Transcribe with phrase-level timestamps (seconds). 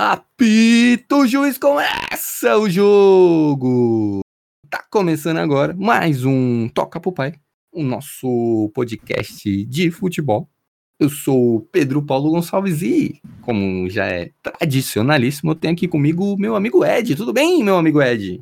[0.00, 4.20] Apita o juiz, começa o jogo!
[4.70, 7.34] Tá começando agora mais um Toca pro Pai,
[7.72, 10.48] o nosso podcast de futebol.
[11.00, 16.38] Eu sou Pedro Paulo Gonçalves e, como já é tradicionalíssimo, eu tenho aqui comigo o
[16.38, 17.16] meu amigo Ed.
[17.16, 18.40] Tudo bem, meu amigo Ed?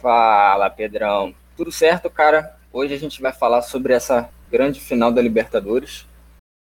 [0.00, 1.34] Fala, Pedrão.
[1.54, 2.56] Tudo certo, cara?
[2.72, 6.06] Hoje a gente vai falar sobre essa grande final da Libertadores.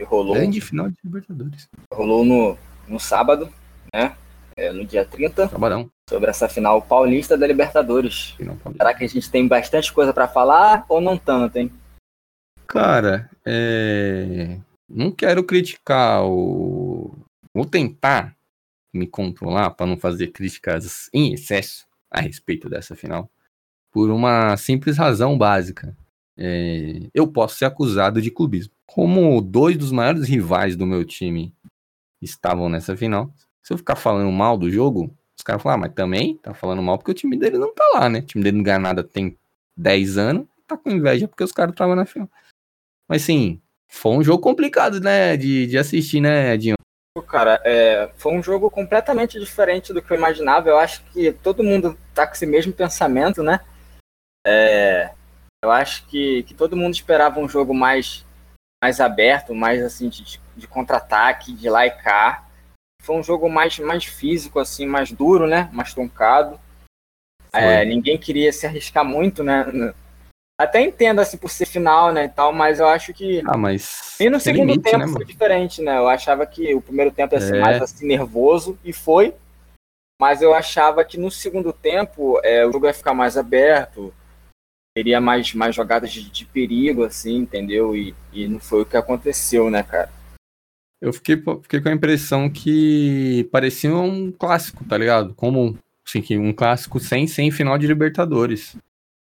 [0.02, 1.68] Que rolou, Grande final de Libertadores.
[1.94, 2.58] rolou no,
[2.88, 3.54] no sábado,
[3.94, 4.16] né?
[4.56, 5.90] É, no dia 30, Sabadão.
[6.10, 8.32] sobre essa final paulista da Libertadores.
[8.32, 8.84] Final paulista.
[8.84, 11.72] Será que a gente tem bastante coisa pra falar ou não tanto, hein?
[12.68, 14.60] Cara, é...
[14.88, 17.16] não quero criticar o.
[17.56, 18.36] Vou tentar
[18.94, 23.30] me controlar para não fazer críticas em excesso a respeito dessa final,
[23.92, 25.96] por uma simples razão básica.
[26.38, 28.74] É, Eu posso ser acusado de clubismo.
[28.86, 31.54] Como dois dos maiores rivais do meu time
[32.22, 35.94] estavam nessa final, se eu ficar falando mal do jogo, os caras falam, ah, mas
[35.94, 38.20] também tá falando mal porque o time dele não tá lá, né?
[38.20, 39.38] O time dele não ganha nada tem
[39.78, 42.30] 10 anos, tá com inveja porque os caras estavam na final.
[43.08, 46.76] Mas sim, foi um jogo complicado, né, de, de assistir, né, Edinho?
[47.16, 50.70] Pô, Cara, é, foi um jogo completamente diferente do que eu imaginava.
[50.70, 53.60] Eu acho que todo mundo tá com esse mesmo pensamento, né?
[54.46, 55.12] É,
[55.64, 58.26] eu acho que, que todo mundo esperava um jogo mais,
[58.82, 62.48] mais aberto, mais assim, de, de contra-ataque, de lá e cá.
[63.02, 65.70] Foi um jogo mais, mais físico, assim, mais duro, né?
[65.74, 66.60] Mais truncado.
[67.52, 69.94] É, ninguém queria se arriscar muito, né?
[70.60, 73.42] Até entendo, assim, por ser final, né, e tal, mas eu acho que...
[73.48, 74.20] Ah, mas.
[74.20, 75.98] E no segundo limite, tempo né, foi diferente, né?
[75.98, 77.62] Eu achava que o primeiro tempo ia ser É.
[77.62, 79.34] mais assim, nervoso, e foi.
[80.22, 84.14] Mas eu achava que no segundo tempo é, o jogo ia ficar mais aberto,
[84.94, 87.96] teria mais, mais jogadas de, de perigo, assim, entendeu?
[87.96, 90.12] E, e não foi o que aconteceu, né, cara?
[91.02, 95.34] Eu fiquei, fiquei com a impressão que parecia um clássico, tá ligado?
[95.34, 98.76] Como assim, um clássico sem, sem final de Libertadores.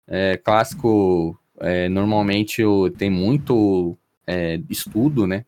[0.06, 2.62] É, clássico, é, normalmente
[2.96, 3.96] tem muito
[4.26, 5.44] é, estudo, né?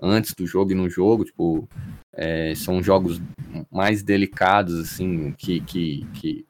[0.00, 1.68] Antes do jogo e no jogo, tipo,
[2.12, 3.20] é, são jogos
[3.70, 6.46] mais delicados, assim, que, que, que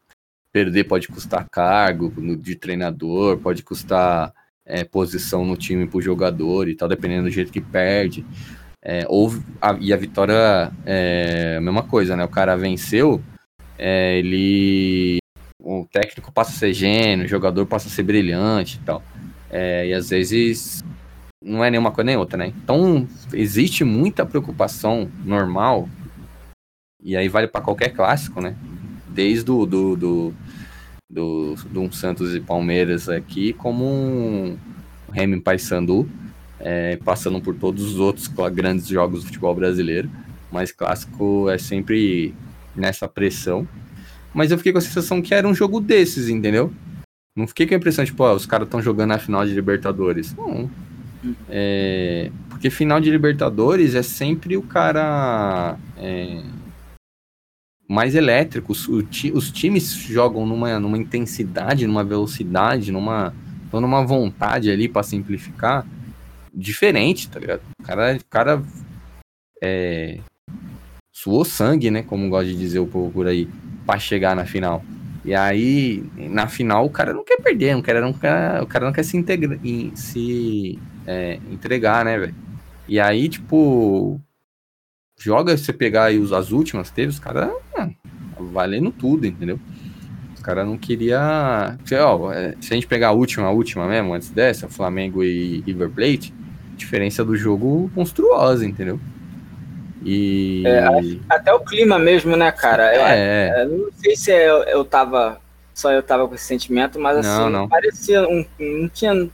[0.53, 4.33] perder pode custar cargo de treinador, pode custar
[4.65, 8.25] é, posição no time pro jogador e tal, dependendo do jeito que perde.
[8.85, 12.25] É, houve a- e a vitória é a mesma coisa, né?
[12.25, 13.23] O cara venceu,
[13.79, 15.19] é, ele.
[15.63, 19.03] O técnico passa a ser gênio, o jogador passa a ser brilhante e tal.
[19.51, 20.83] É, e às vezes
[21.43, 22.49] não é nenhuma coisa nem outra, né?
[22.49, 25.89] Então existe muita preocupação normal,
[27.03, 28.57] e aí vale para qualquer clássico, né?
[29.09, 30.35] Desde o do, do,
[31.11, 34.57] do, do um Santos e Palmeiras aqui, como um
[35.13, 36.09] Remy Paysandu
[36.63, 40.09] é, passando por todos os outros grandes jogos do futebol brasileiro,
[40.51, 42.35] mas clássico é sempre
[42.75, 43.67] nessa pressão.
[44.33, 46.73] Mas eu fiquei com a sensação que era um jogo desses, entendeu?
[47.37, 50.35] Não fiquei com a impressão, tipo, ó, os caras estão jogando a final de Libertadores.
[50.35, 50.71] Não.
[51.49, 56.43] É, porque final de Libertadores é sempre o cara é,
[57.89, 58.73] mais elétrico.
[58.73, 63.35] Os, os times jogam numa, numa intensidade, numa velocidade, numa,
[63.73, 65.87] numa vontade ali para simplificar
[66.53, 67.63] diferente, tá ligado?
[67.81, 68.63] O cara, o cara
[69.63, 70.19] é,
[71.13, 72.03] suou sangue, né?
[72.03, 73.49] Como gosta de dizer o povo por aí,
[73.87, 74.85] pra chegar na final.
[75.25, 78.87] E aí, na final, o cara não quer perder, não quer, não quer, o cara
[78.87, 79.59] não quer se, integra,
[79.95, 82.35] se é, entregar, né, velho?
[82.89, 84.21] E aí, tipo,
[85.17, 87.53] joga, você pegar aí os, as últimas, teve os caras
[88.37, 89.61] valendo tudo, entendeu?
[90.35, 91.79] Os caras não queria
[92.35, 95.91] é, se a gente pegar a última, a última mesmo, antes dessa, Flamengo e River
[95.91, 96.35] Plate,
[96.83, 98.99] diferença do jogo monstruosa, entendeu?
[100.05, 100.63] E.
[100.67, 100.85] É,
[101.29, 102.93] Até o clima mesmo, né, cara?
[102.95, 105.41] É, eu não sei se eu, eu tava.
[105.75, 107.69] Só eu tava com esse sentimento, mas assim, Não, não.
[107.69, 108.45] parecia um.
[108.59, 109.13] Não tinha.
[109.15, 109.31] um-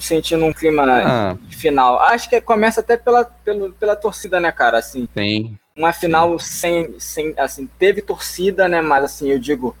[0.00, 2.00] sentindo um clima ah, final.
[2.00, 4.78] Acho que começa até pela, pelo, pela torcida, né, cara?
[4.78, 5.58] Assim, tem.
[5.76, 7.34] uma final sem, sem.
[7.36, 8.80] Assim, teve torcida, né?
[8.80, 9.76] Mas assim, eu digo,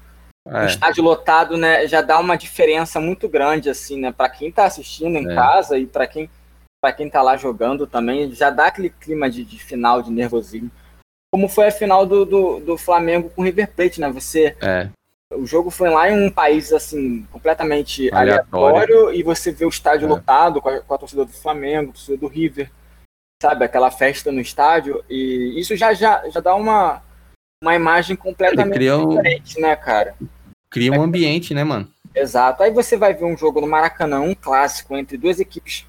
[0.46, 4.12] o É, estádio lotado, né, já dá uma diferença muito grande, assim, né?
[4.12, 5.34] Pra quem tá assistindo em É.
[5.34, 6.28] casa e pra quem,
[6.84, 10.70] pra quem tá lá jogando também, já dá aquele clima de, de final, de nervosismo.
[11.32, 14.10] Como foi a final do, do, do Flamengo com o River Plate, né?
[14.10, 14.90] Você é,
[15.32, 18.76] o jogo foi lá em um país assim completamente Aleatório.
[18.76, 20.10] aleatório, e você vê o estádio É.
[20.10, 22.70] lotado com a, com a torcida do Flamengo, a torcida do River,
[23.42, 27.02] sabe aquela festa no estádio e isso já já, já dá uma
[27.62, 30.14] uma imagem completamente um- diferente, né, cara?
[30.68, 31.88] cria um ambiente, né, mano?
[32.14, 32.62] Exato.
[32.62, 35.86] Aí você vai ver um jogo no Maracanã, um clássico entre duas equipes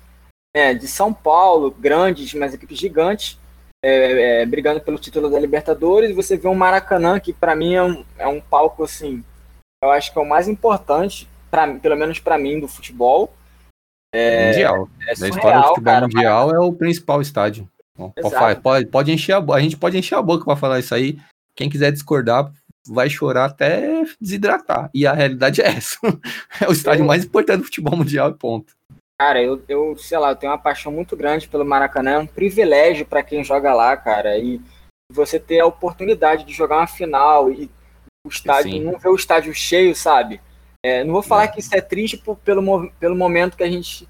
[0.55, 3.37] né, de São Paulo, grandes, mas equipes gigantes.
[3.83, 7.75] é, é, brigando pelo título da Libertadores, e você vê um Maracanã que para mim
[7.75, 9.23] é um, é um palco assim,
[9.83, 13.31] eu acho que é o mais importante, pra, pelo menos para mim, do futebol.
[14.13, 14.89] É, mundial.
[15.01, 16.65] É da história do futebol cara, mundial Maracanã.
[16.65, 17.69] é o principal estádio.
[17.95, 21.17] Pode, pode, pode encher a, a gente pode encher a boca para falar isso aí.
[21.55, 22.51] Quem quiser discordar,
[22.87, 24.89] vai chorar até desidratar.
[24.93, 25.99] E a realidade é essa.
[26.59, 27.07] É o estádio eu...
[27.07, 28.73] mais importante do futebol mundial, ponto.
[29.19, 32.11] Cara, eu, eu, sei lá, eu tenho uma paixão muito grande pelo Maracanã.
[32.11, 34.37] É um privilégio para quem joga lá, cara.
[34.37, 34.61] E
[35.11, 37.71] você ter a oportunidade de jogar uma final e
[38.25, 38.83] o estádio, Sim.
[38.83, 40.41] não ver o estádio cheio, sabe?
[40.83, 41.47] É, não vou falar é.
[41.47, 44.07] que isso é triste por, pelo, pelo momento que a gente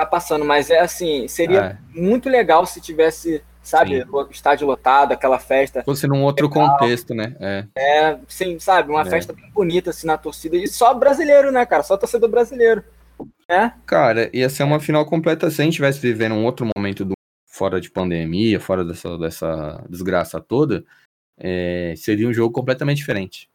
[0.00, 1.78] tá passando, mas é assim, seria é.
[1.98, 4.02] muito legal se tivesse sabe?
[4.02, 4.08] Sim.
[4.10, 5.82] O estádio lotado, aquela festa.
[5.84, 6.76] Fosse num outro legal.
[6.76, 7.36] contexto, né?
[7.40, 7.64] É.
[7.78, 8.90] é, sim, sabe?
[8.90, 9.04] Uma é.
[9.04, 10.56] festa bem bonita, assim, na torcida.
[10.56, 11.82] E só brasileiro, né, cara?
[11.82, 12.82] Só torcedor brasileiro.
[13.48, 13.72] É?
[13.86, 17.14] Cara, ia ser uma final completa se a gente estivesse vivendo um outro momento do,
[17.46, 20.84] fora de pandemia, fora dessa, dessa desgraça toda.
[21.38, 23.48] É, seria um jogo completamente diferente.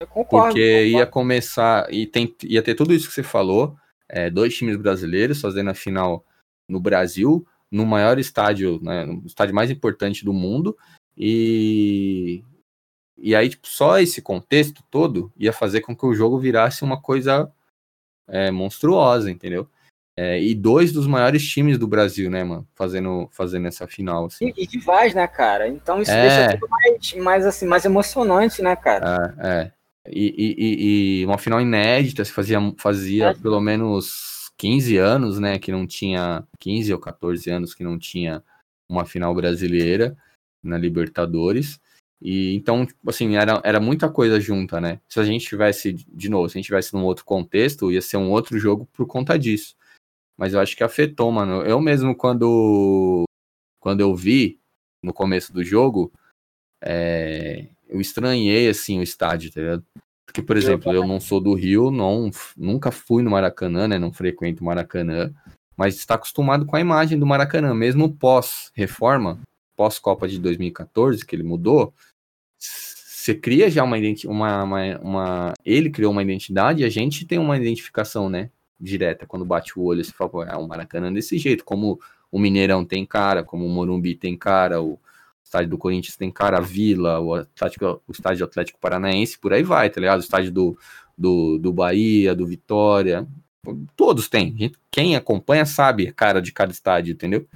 [0.00, 0.48] Eu concordo.
[0.48, 0.98] Porque concordo.
[0.98, 3.76] ia começar, e tem, ia ter tudo isso que você falou.
[4.08, 6.24] É, dois times brasileiros fazendo a final
[6.68, 10.76] no Brasil, no maior estádio, né, no estádio mais importante do mundo,
[11.16, 12.42] e,
[13.16, 17.00] e aí tipo, só esse contexto todo ia fazer com que o jogo virasse uma
[17.00, 17.52] coisa
[18.28, 19.68] é, monstruosa, entendeu?
[20.16, 24.26] É, e dois dos maiores times do Brasil, né, mano, fazendo, fazendo essa final.
[24.26, 24.52] Assim.
[24.56, 25.68] E, e rivais, né, cara?
[25.68, 26.22] Então isso é...
[26.22, 29.34] deixa tudo mais, mais, assim, mais emocionante, né, cara?
[29.38, 29.72] É, é.
[30.10, 33.34] E, e, e, uma final inédita, se fazia, fazia é.
[33.34, 38.42] pelo menos 15 anos, né, que não tinha 15 ou 14 anos que não tinha
[38.88, 40.16] uma final brasileira
[40.62, 41.78] na Libertadores.
[42.20, 45.00] E então, tipo assim, era, era muita coisa junta, né?
[45.08, 48.16] Se a gente tivesse, de novo, se a gente tivesse num outro contexto, ia ser
[48.16, 49.76] um outro jogo por conta disso.
[50.36, 51.62] Mas eu acho que afetou, mano.
[51.62, 53.24] Eu mesmo, quando,
[53.80, 54.60] quando eu vi
[55.02, 56.12] no começo do jogo,
[56.82, 59.84] é, eu estranhei, assim, o estádio, tá ligado?
[60.26, 63.98] Porque, por exemplo, eu não sou do Rio, não, nunca fui no Maracanã, né?
[63.98, 65.32] Não frequento o Maracanã,
[65.76, 69.40] mas está acostumado com a imagem do Maracanã, mesmo pós-reforma,
[69.78, 71.94] pós-Copa de 2014, que ele mudou.
[72.58, 73.96] Você cria já uma
[74.26, 78.50] uma, uma, uma, Ele criou uma identidade e a gente tem uma identificação, né?
[78.80, 79.24] Direta.
[79.24, 83.06] Quando bate o olho, você fala, é o Maracanã desse jeito, como o Mineirão tem
[83.06, 84.98] cara, como o Morumbi tem cara, o,
[85.44, 89.62] estádio do Corinthians tem cara, a Vila, o, Atlético, o estádio Atlético Paranaense, por aí
[89.62, 90.18] vai, tá ligado?
[90.18, 90.78] O estádio do,
[91.16, 93.26] do, do Bahia, do Vitória,
[93.96, 94.72] todos têm.
[94.90, 97.46] Quem acompanha sabe a cara de cada estádio, entendeu?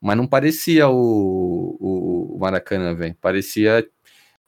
[0.00, 3.16] Mas não parecia o, o, o Maracanã, velho.
[3.20, 3.86] Parecia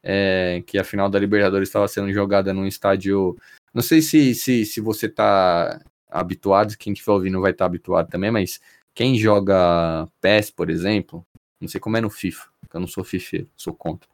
[0.02, 3.36] é, que a final da Libertadores estava sendo jogada num estádio.
[3.72, 5.80] Não sei se, se, se você tá
[6.10, 8.60] habituado, quem estiver ouvindo vai estar tá habituado também, mas
[8.94, 11.24] quem joga PES, por exemplo,
[11.60, 14.08] não sei como é no FIFA, eu não sou FIFA, sou contra.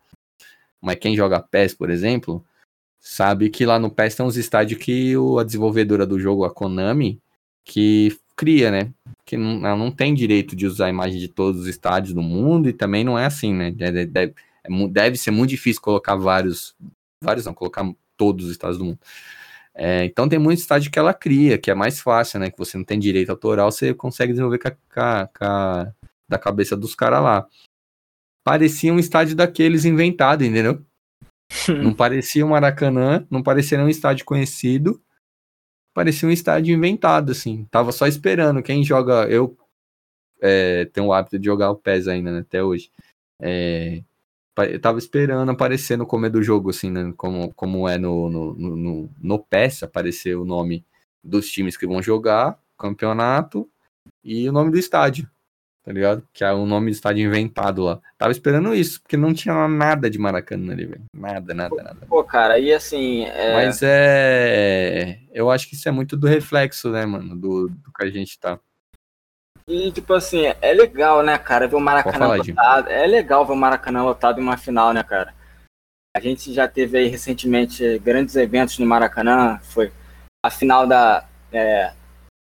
[0.81, 2.45] Mas quem joga PES, por exemplo,
[3.01, 6.53] sabe que lá no PES tem uns estádios que o, a desenvolvedora do jogo, a
[6.53, 7.21] Konami,
[7.65, 8.93] que cria, né?
[9.25, 12.23] Que não, ela não tem direito de usar a imagem de todos os estádios do
[12.23, 13.71] mundo e também não é assim, né?
[13.71, 16.77] Deve, deve, é deve ser muito difícil colocar vários,
[17.23, 18.99] vários não, colocar todos os estádios do mundo.
[19.75, 22.51] É, então tem muito estádio que ela cria, que é mais fácil, né?
[22.51, 24.69] Que você não tem direito autoral, você consegue desenvolver com
[25.01, 25.93] a, com a,
[26.29, 27.47] da cabeça dos caras lá.
[28.45, 30.85] Parecia um estádio daqueles inventado, entendeu?
[31.83, 35.03] não parecia um Maracanã, não parecia um estádio conhecido,
[35.95, 37.67] parecia um estádio inventado, assim.
[37.71, 38.63] Tava só esperando.
[38.63, 39.27] Quem joga.
[39.31, 39.57] Eu
[40.43, 42.91] é, tenho o hábito de jogar o PES ainda, né, até hoje.
[43.41, 44.03] É,
[44.71, 47.13] eu tava esperando aparecer no começo do jogo, assim, né?
[47.17, 50.85] Como, como é no, no, no, no PES, aparecer o nome
[51.23, 53.69] dos times que vão jogar, campeonato
[54.23, 55.29] e o nome do estádio
[55.85, 56.27] tá ligado?
[56.33, 58.01] Que é o nome do estádio inventado lá.
[58.17, 61.05] Tava esperando isso, porque não tinha nada de Maracanã ali, velho.
[61.15, 62.07] Nada, nada, nada.
[62.09, 63.27] Pô, cara, e assim.
[63.27, 63.53] É...
[63.53, 65.19] Mas é.
[65.31, 68.39] Eu acho que isso é muito do reflexo, né, mano, do, do que a gente
[68.39, 68.59] tá.
[69.69, 72.89] E, tipo assim, é legal, né, cara, ver o Maracanã falar, lotado.
[72.89, 75.35] É legal ver o Maracanã lotado em uma final, né, cara?
[76.17, 79.59] A gente já teve aí recentemente grandes eventos no Maracanã.
[79.63, 79.93] Foi
[80.45, 81.93] a final da, é,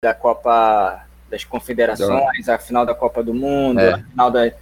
[0.02, 3.94] da Copa das Confederações, a final da Copa do Mundo, é.
[3.94, 4.52] a final da,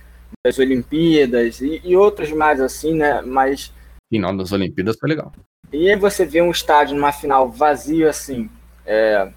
[0.45, 3.21] das Olimpíadas e, e outros mais assim, né?
[3.23, 3.73] Mas.
[4.13, 5.33] Final das Olimpíadas foi legal.
[5.73, 8.51] E aí você vê um estádio numa final vazio assim.
[8.85, 9.33] É,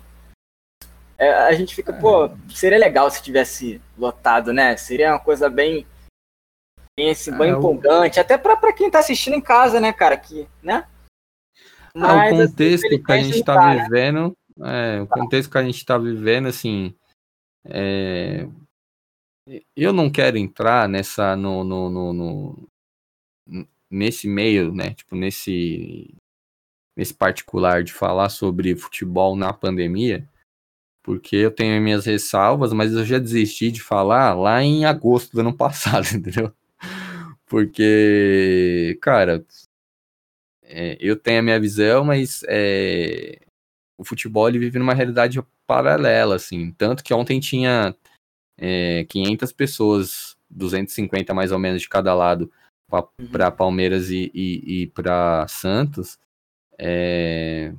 [1.17, 4.75] é, a gente fica, pô, seria legal se tivesse lotado, né?
[4.75, 5.85] Seria uma coisa bem,
[6.97, 10.17] bem, assim, bem é, empolgante, até para quem tá assistindo em casa, né, cara?
[10.17, 10.85] Que, né?
[11.95, 13.83] Mas, o assim, contexto assim, que a gente tá né?
[13.83, 16.93] vivendo, é, o contexto que a gente tá vivendo, assim,
[17.65, 18.47] é,
[19.75, 22.69] eu não quero entrar nessa no, no, no, no,
[23.89, 24.93] nesse meio, né?
[24.93, 26.15] Tipo, nesse
[26.95, 30.27] nesse particular de falar sobre futebol na pandemia,
[31.03, 35.41] porque eu tenho minhas ressalvas, mas eu já desisti de falar lá em agosto do
[35.41, 36.53] ano passado, entendeu?
[37.47, 39.45] Porque, cara,
[40.63, 43.44] é, eu tenho a minha visão, mas é,
[43.97, 46.71] o futebol ele vive numa realidade paralela, assim.
[46.71, 47.95] Tanto que ontem tinha
[48.57, 52.51] é, 500 pessoas, 250 mais ou menos de cada lado,
[52.89, 53.55] para uhum.
[53.55, 56.19] Palmeiras e, e, e para Santos.
[56.77, 57.73] É,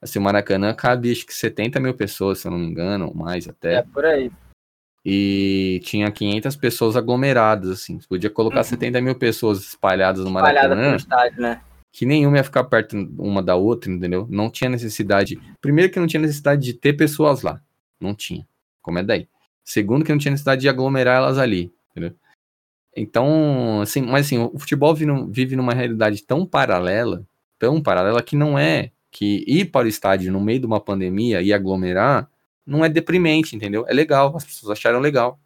[0.00, 3.14] assim, o Maracanã cabe acho que 70 mil pessoas, se eu não me engano, ou
[3.14, 3.74] mais até.
[3.74, 4.30] É, por aí.
[5.04, 8.00] E tinha 500 pessoas aglomeradas, assim.
[8.00, 8.64] Você podia colocar uhum.
[8.64, 10.60] 70 mil pessoas espalhadas no Maracanã.
[10.60, 11.60] Espalhada pelo estádio, né?
[11.96, 14.26] Que nenhuma ia ficar perto uma da outra, entendeu?
[14.28, 15.40] Não tinha necessidade.
[15.62, 17.58] Primeiro que não tinha necessidade de ter pessoas lá.
[17.98, 18.46] Não tinha.
[18.82, 19.26] Como é daí?
[19.64, 22.14] Segundo que não tinha necessidade de aglomerar elas ali, entendeu?
[22.94, 27.26] Então, assim, mas assim, o futebol vive numa realidade tão paralela,
[27.58, 31.40] tão paralela que não é que ir para o estádio no meio de uma pandemia
[31.40, 32.30] e aglomerar
[32.66, 33.86] não é deprimente, entendeu?
[33.88, 35.40] É legal, as pessoas acharam legal.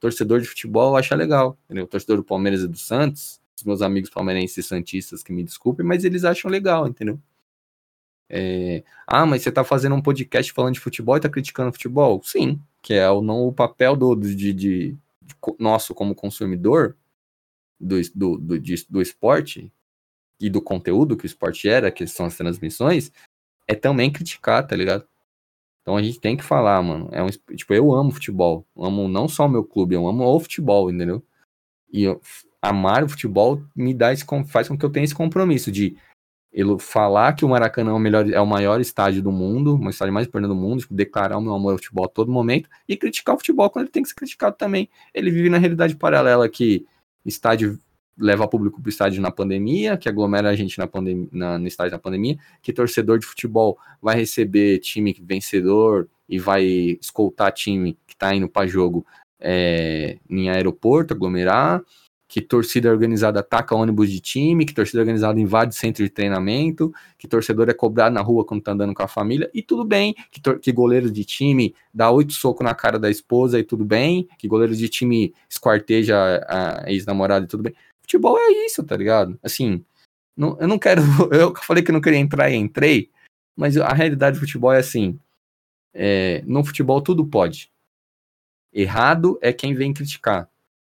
[0.00, 1.86] Torcedor de futebol acha legal, entendeu?
[1.86, 6.04] Torcedor do Palmeiras e do Santos os meus amigos palmeirenses santistas que me desculpem, mas
[6.04, 7.18] eles acham legal, entendeu?
[8.28, 12.22] É, ah, mas você tá fazendo um podcast falando de futebol e tá criticando futebol?
[12.24, 14.98] Sim, que é o, não o papel do, de, de, de
[15.58, 16.96] nosso como consumidor
[17.78, 19.72] do, do, do, de, do esporte
[20.40, 23.12] e do conteúdo que o esporte era, que são as transmissões,
[23.68, 25.06] é também criticar, tá ligado?
[25.82, 27.08] Então a gente tem que falar, mano.
[27.12, 28.66] É um, tipo, eu amo futebol.
[28.76, 31.22] Eu amo não só o meu clube, eu amo o futebol, entendeu?
[31.92, 32.20] E eu,
[32.62, 35.96] amar o futebol me dá esse, faz com que eu tenha esse compromisso de
[36.52, 39.90] ele falar que o Maracanã é o, melhor, é o maior estádio do mundo, o
[39.90, 42.68] estádio mais importante do mundo, tipo, declarar o meu amor ao futebol a todo momento
[42.86, 44.88] e criticar o futebol quando ele tem que ser criticado também.
[45.14, 46.86] Ele vive na realidade paralela que
[47.24, 47.78] estádio
[48.18, 51.66] leva público para o estádio na pandemia, que aglomera a gente na pandemia, na, no
[51.66, 56.64] estádio na pandemia, que torcedor de futebol vai receber time vencedor e vai
[57.00, 59.06] escoltar time que está indo para jogo
[59.40, 61.82] é, em aeroporto, aglomerar,
[62.32, 67.28] que torcida organizada ataca ônibus de time, que torcida organizada invade centro de treinamento, que
[67.28, 70.40] torcedor é cobrado na rua quando tá andando com a família, e tudo bem, que,
[70.58, 74.48] que goleiro de time dá oito socos na cara da esposa e tudo bem, que
[74.48, 76.16] goleiro de time esquarteja
[76.48, 77.74] a ex-namorada e tudo bem.
[78.00, 79.38] Futebol é isso, tá ligado?
[79.42, 79.84] Assim,
[80.34, 81.02] não, eu não quero.
[81.30, 83.10] Eu falei que não queria entrar e entrei,
[83.54, 85.20] mas a realidade do futebol é assim:
[85.92, 87.70] é, no futebol tudo pode.
[88.72, 90.50] Errado é quem vem criticar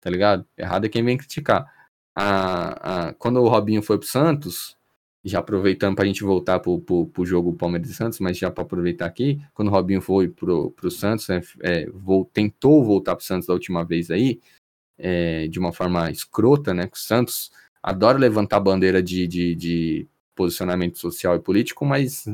[0.07, 0.45] tá ligado?
[0.57, 1.69] Errado é quem vem criticar.
[2.15, 4.77] A, a, quando o Robinho foi pro Santos,
[5.21, 8.63] já aproveitando pra gente voltar pro, pro, pro jogo Palmeiras e Santos, mas já para
[8.63, 13.25] aproveitar aqui, quando o Robinho foi pro, pro Santos, é, é, vou, tentou voltar pro
[13.25, 14.39] Santos da última vez aí,
[14.97, 16.87] é, de uma forma escrota, né?
[16.87, 17.51] Que o Santos
[17.83, 22.29] adora levantar bandeira de, de, de posicionamento social e político, mas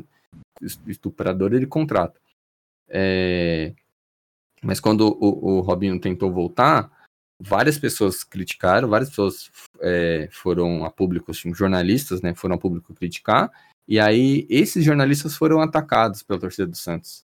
[0.62, 2.22] estuprador ele contrata.
[2.88, 3.74] É,
[4.62, 6.92] mas quando o, o Robinho tentou voltar,
[7.46, 12.94] várias pessoas criticaram, várias pessoas é, foram a público, assim, jornalistas, né, foram a público
[12.94, 13.52] criticar,
[13.88, 17.26] e aí esses jornalistas foram atacados pela torcida do Santos.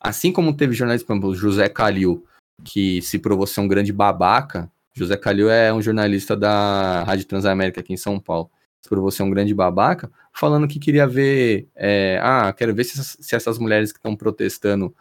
[0.00, 2.26] Assim como teve jornalista, por exemplo, José Calil,
[2.64, 7.80] que se provou ser um grande babaca, José Calil é um jornalista da Rádio Transamérica
[7.80, 8.50] aqui em São Paulo,
[8.82, 13.02] se provou ser um grande babaca, falando que queria ver, é, ah, quero ver se
[13.02, 14.94] se essas mulheres que estão protestando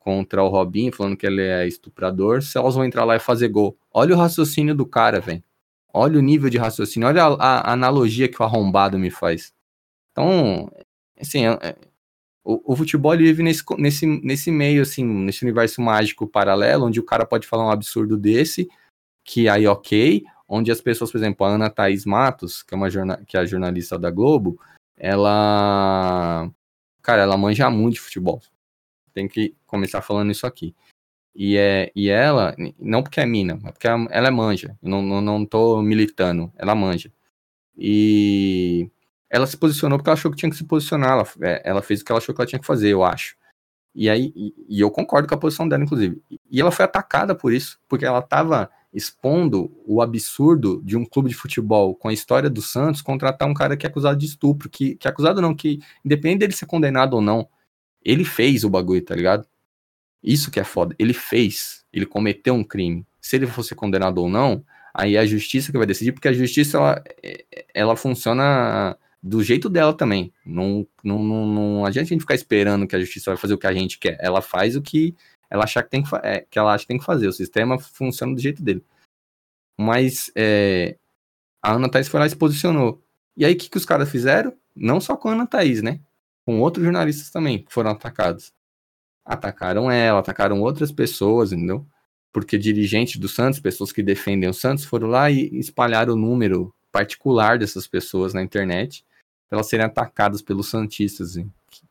[0.00, 3.48] contra o Robinho, falando que ele é estuprador, se elas vão entrar lá e fazer
[3.48, 3.78] gol.
[3.92, 5.44] Olha o raciocínio do cara, velho.
[5.92, 9.52] Olha o nível de raciocínio, olha a, a, analogia que o arrombado me faz.
[10.10, 10.70] Então,
[11.20, 11.76] assim, é, é,
[12.42, 17.04] o, o, futebol vive nesse, nesse, nesse meio, assim, nesse universo mágico paralelo, onde o
[17.04, 18.68] cara pode falar um absurdo desse,
[19.24, 22.88] que aí ok, onde as pessoas, por exemplo, a Ana Thaís Matos, que é, uma
[22.88, 24.58] jorna, que é a jornalista da Globo,
[24.96, 26.50] ela.
[27.02, 28.40] Cara, ela manja muito de futebol
[29.12, 30.74] tem que começar falando isso aqui.
[31.34, 34.76] E, é, e ela, não porque é mina, mas porque ela, é manja.
[34.82, 37.12] Eu não, não, não tô militando, ela manja.
[37.76, 38.90] E
[39.28, 41.12] ela se posicionou porque ela achou que tinha que se posicionar.
[41.12, 43.36] Ela, é, ela fez o que ela achou que ela tinha que fazer, eu acho.
[43.94, 46.22] E aí, e, e eu concordo com a posição dela, inclusive.
[46.50, 51.28] E ela foi atacada por isso, porque ela estava expondo o absurdo de um clube
[51.28, 54.68] de futebol com a história do Santos contratar um cara que é acusado de estupro,
[54.68, 57.48] que, que é acusado não, que independente dele ser condenado ou não,
[58.04, 59.46] ele fez o bagulho, tá ligado?
[60.22, 60.94] Isso que é foda.
[60.98, 61.84] Ele fez.
[61.92, 63.06] Ele cometeu um crime.
[63.20, 64.64] Se ele fosse condenado ou não,
[64.94, 67.04] aí é a justiça que vai decidir, porque a justiça ela,
[67.74, 70.32] ela funciona do jeito dela também.
[70.44, 73.58] Não, não, não, não adianta a gente ficar esperando que a justiça vai fazer o
[73.58, 74.18] que a gente quer.
[74.20, 75.14] Ela faz o que
[75.50, 77.28] ela achar que tem que, é, que ela acha que tem que fazer.
[77.28, 78.84] O sistema funciona do jeito dele.
[79.78, 80.96] Mas é,
[81.62, 83.02] a Ana Thaís foi lá e se posicionou.
[83.36, 84.54] E aí, o que, que os caras fizeram?
[84.74, 86.00] Não só com a Ana Thaís, né?
[86.44, 88.52] Com outros jornalistas também que foram atacados.
[89.24, 91.86] Atacaram ela, atacaram outras pessoas, entendeu?
[92.32, 96.74] Porque dirigentes do Santos, pessoas que defendem o Santos, foram lá e espalharam o número
[96.90, 99.04] particular dessas pessoas na internet
[99.48, 101.34] para elas serem atacadas pelos Santistas,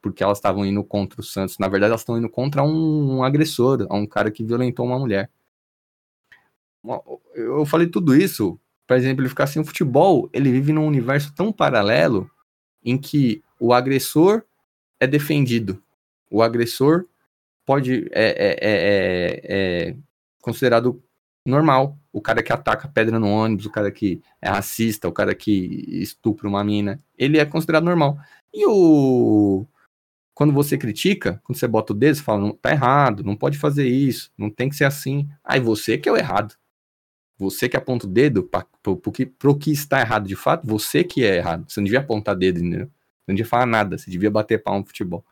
[0.01, 1.57] porque elas estavam indo contra o Santos.
[1.57, 5.29] Na verdade, elas estão indo contra um, um agressor, um cara que violentou uma mulher.
[7.35, 12.31] Eu falei tudo isso para exemplificar assim, o futebol ele vive num universo tão paralelo
[12.83, 14.43] em que o agressor
[14.99, 15.81] é defendido,
[16.29, 17.05] o agressor
[17.65, 19.41] pode é, é, é,
[19.89, 19.95] é,
[20.41, 21.01] considerado
[21.45, 21.97] normal.
[22.11, 25.85] O cara que ataca pedra no ônibus, o cara que é racista, o cara que
[26.01, 28.17] estupra uma mina, ele é considerado normal.
[28.53, 29.65] E o
[30.33, 33.57] quando você critica, quando você bota o dedo, você fala, não, tá errado, não pode
[33.57, 35.27] fazer isso, não tem que ser assim.
[35.43, 36.55] Aí você que é o errado.
[37.37, 39.25] Você que aponta o dedo para o que,
[39.59, 41.65] que está errado de fato, você que é errado.
[41.69, 42.89] Você não devia apontar dedo, entendeu?
[43.29, 45.23] Não devia falar nada, você devia bater pau no futebol.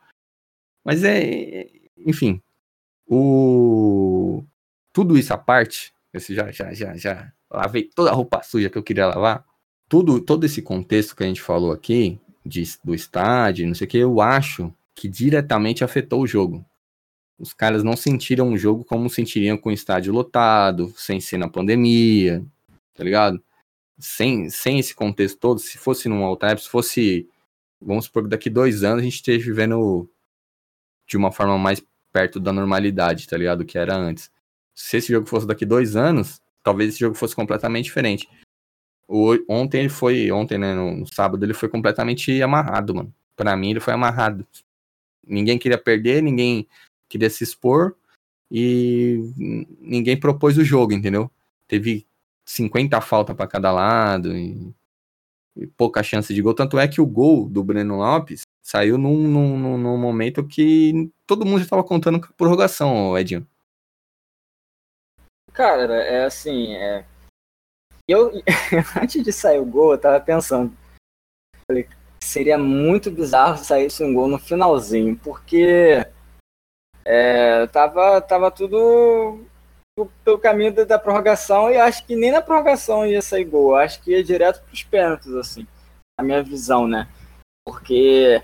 [0.84, 1.66] Mas é,
[2.06, 2.40] enfim,
[3.06, 4.44] o
[4.92, 8.78] tudo isso à parte, esse já já já já lavei toda a roupa suja que
[8.78, 9.44] eu queria lavar.
[9.88, 13.90] Tudo todo esse contexto que a gente falou aqui de, do estádio, não sei o
[13.90, 16.64] que, eu acho que diretamente afetou o jogo.
[17.38, 21.48] Os caras não sentiram o jogo como sentiriam com o estádio lotado, sem ser na
[21.48, 22.44] pandemia,
[22.94, 23.40] tá ligado?
[23.98, 27.28] Sem, sem esse contexto todo, se fosse num altar, se fosse,
[27.80, 30.08] vamos supor que daqui dois anos a gente esteja vivendo
[31.06, 31.82] de uma forma mais
[32.12, 33.64] perto da normalidade, tá ligado?
[33.64, 34.30] Que era antes.
[34.74, 38.28] Se esse jogo fosse daqui dois anos, talvez esse jogo fosse completamente diferente.
[39.06, 43.14] O, ontem ele foi, ontem, né, no, no sábado, ele foi completamente amarrado, mano.
[43.34, 44.46] Pra mim, ele foi amarrado.
[45.26, 46.66] Ninguém queria perder, ninguém
[47.08, 47.96] queria se expor
[48.50, 49.20] e
[49.80, 51.30] ninguém propôs o jogo, entendeu?
[51.66, 52.06] Teve
[52.44, 54.74] 50 falta para cada lado e,
[55.66, 56.54] pouca chance de gol.
[56.54, 61.44] Tanto é que o gol do Breno Lopes saiu num, num, num momento que todo
[61.44, 63.46] mundo já estava contando com a prorrogação, Edinho.
[65.52, 67.04] Cara, é assim, é...
[68.06, 68.30] eu
[69.02, 70.72] antes de sair o gol, eu tava pensando,
[71.66, 71.88] falei,
[72.22, 76.06] seria muito bizarro saísse um gol no finalzinho, porque
[77.04, 79.44] é, tava, tava tudo
[80.24, 84.02] pelo caminho da, da, prorrogação e acho que nem na prorrogação ia sair gol, acho
[84.02, 85.66] que ia direto para os pênaltis, assim,
[86.18, 87.08] a minha visão, né?
[87.66, 88.42] Porque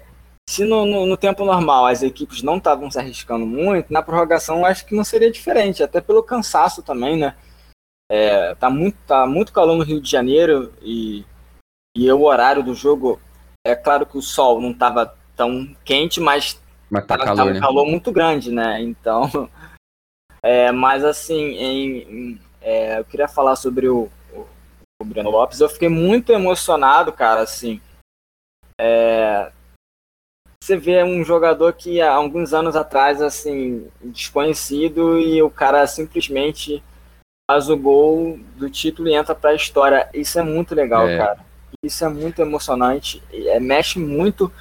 [0.49, 4.65] se no, no, no tempo normal as equipes não estavam se arriscando muito, na prorrogação
[4.65, 7.35] acho que não seria diferente, até pelo cansaço também, né?
[8.11, 11.25] É, tá, muito, tá muito calor no Rio de Janeiro e,
[11.97, 13.19] e o horário do jogo
[13.67, 17.61] é claro que o sol não estava tão quente, mas, mas tá calor, um né?
[17.61, 18.83] calor muito grande, né?
[18.83, 19.49] Então,
[20.45, 24.47] é, mas assim, em, em, é, eu queria falar sobre o, o,
[25.01, 25.59] o, Breno Lopes.
[25.59, 27.81] Eu fiquei muito emocionado, cara, assim.
[28.79, 29.51] É,
[30.63, 36.83] você vê um jogador que há alguns anos atrás, assim, desconhecido e o cara simplesmente
[37.51, 40.11] faz o gol do título e entra para a história.
[40.13, 41.17] Isso é muito legal, é.
[41.17, 41.39] cara.
[41.83, 44.53] Isso é muito emocionante, é, mexe muito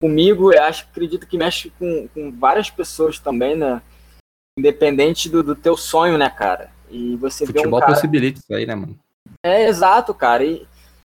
[0.00, 3.80] comigo, eu acho, acredito que mexe com, com várias pessoas também, né?
[4.58, 6.70] Independente do, do teu sonho, né, cara?
[6.90, 7.92] E você Futebol vê um cara...
[7.92, 8.98] possibilita isso aí, né, mano?
[9.44, 10.44] É, exato, cara.
[10.44, 10.66] E,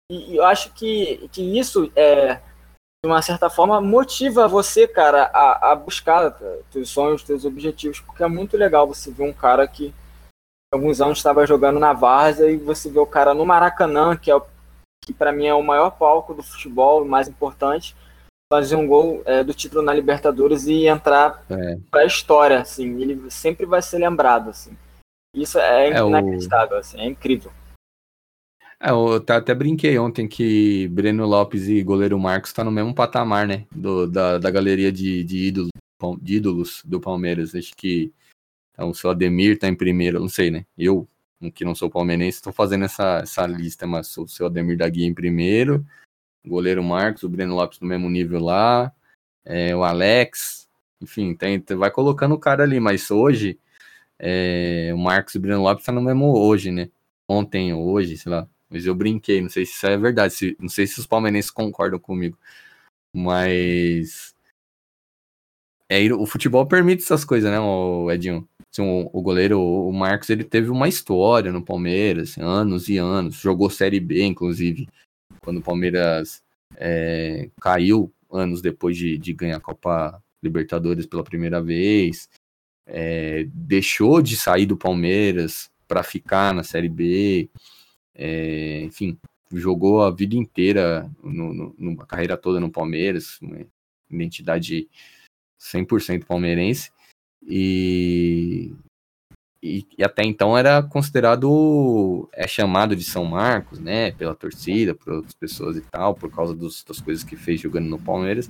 [0.09, 5.71] e eu acho que, que isso, é, de uma certa forma, motiva você, cara, a,
[5.71, 6.31] a buscar
[6.71, 9.93] teus sonhos, teus objetivos, porque é muito legal você ver um cara que
[10.73, 14.35] alguns anos estava jogando na Várzea e você vê o cara no Maracanã, que é
[14.35, 14.43] o
[15.05, 17.95] que para mim é o maior palco do futebol, o mais importante,
[18.51, 21.77] fazer um gol é, do título na Libertadores e entrar é.
[21.89, 24.75] para a história, assim, ele sempre vai ser lembrado, assim.
[25.35, 26.79] Isso é, é inacreditável, o...
[26.79, 27.51] assim, é incrível.
[28.79, 33.47] É, eu até brinquei ontem que Breno Lopes e goleiro Marcos tá no mesmo patamar,
[33.47, 33.65] né?
[33.71, 35.69] Do, da, da galeria de, de, ídolos,
[36.21, 37.55] de ídolos do Palmeiras.
[37.55, 38.13] Acho que
[38.73, 40.65] então, o seu Ademir tá em primeiro, não sei, né?
[40.77, 41.07] Eu
[41.53, 45.05] que não sou palmeirense, estou fazendo essa, essa lista, mas o seu Ademir da Guia
[45.05, 45.85] em primeiro,
[46.47, 48.91] goleiro Marcos, o Breno Lopes no mesmo nível lá,
[49.43, 50.67] é, o Alex,
[51.01, 53.59] enfim, tem, vai colocando o cara ali, mas hoje
[54.19, 56.89] é, o Marcos e o Breno Lopes tá no mesmo hoje, né?
[57.27, 58.47] Ontem, hoje, sei lá.
[58.69, 61.51] Mas eu brinquei, não sei se isso é verdade, se, não sei se os palmeirenses
[61.51, 62.37] concordam comigo.
[63.13, 64.35] Mas.
[65.89, 67.57] É, o futebol permite essas coisas, né,
[68.13, 68.47] Edinho?
[68.71, 73.35] Assim, o, o, goleiro, o Marcos, ele teve uma história no Palmeiras, anos e anos.
[73.35, 74.87] Jogou Série B, inclusive,
[75.45, 76.43] quando o Palmeiras
[76.75, 82.29] é, caiu anos depois de, de ganhar a Copa Libertadores pela primeira vez.
[82.87, 87.49] é, deixou de sair do Palmeiras para ficar na Série B,
[88.13, 89.17] é, enfim,
[89.53, 93.65] jogou a vida inteira, no, no, no, a carreira toda no Palmeiras, uma
[94.09, 94.87] identidade
[95.59, 96.91] 100% palmeirense,
[97.41, 98.73] e,
[99.65, 105.13] e, e, até então era considerado, é chamado de São Marcos, né, pela torcida, por
[105.13, 108.49] outras pessoas e tal, por causa dos, das coisas que fez jogando no Palmeiras,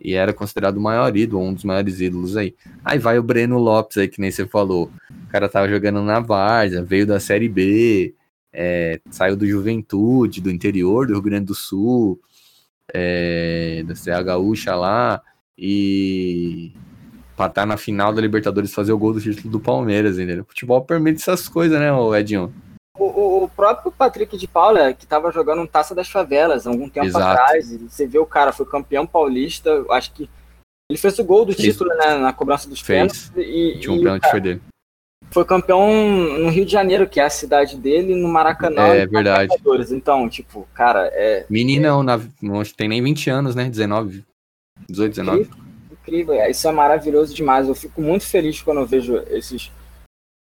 [0.00, 2.56] e era considerado o maior ídolo, um dos maiores ídolos aí.
[2.84, 4.90] Aí vai o Breno Lopes aí, que nem você falou.
[5.08, 8.12] O cara tava jogando na Várzea, veio da Série B,
[8.52, 12.20] é, saiu do Juventude, do interior do Rio Grande do Sul,
[12.92, 15.22] é, da CH Gaúcha lá,
[15.56, 16.72] e
[17.36, 20.42] pra estar tá na final da Libertadores fazer o gol do título do Palmeiras, entendeu?
[20.42, 22.52] O futebol permite essas coisas, né, Edinho?
[22.98, 27.06] O, o, próprio Patrick de Paula, que estava jogando um Taça das Favelas algum tempo
[27.06, 27.24] Exato.
[27.24, 30.28] atrás, você vê o cara, foi campeão paulista, acho que
[30.90, 31.72] ele fez o gol do fez.
[31.72, 33.32] título né, na cobrança dos pênaltis.
[33.34, 34.60] E, Tinha um pênalti foi dele.
[35.30, 35.90] Foi campeão
[36.38, 38.88] no Rio de Janeiro, que é a cidade dele, no Maracanã.
[38.88, 39.54] É verdade.
[39.90, 41.46] Então, tipo, cara, é.
[41.48, 42.20] Meninão, é...
[42.42, 43.70] não tem nem 20 anos, né?
[43.70, 44.22] 19,
[44.90, 45.50] 18, 19.
[46.02, 47.68] Incrível, é, isso é maravilhoso demais.
[47.68, 49.70] Eu fico muito feliz quando eu vejo esses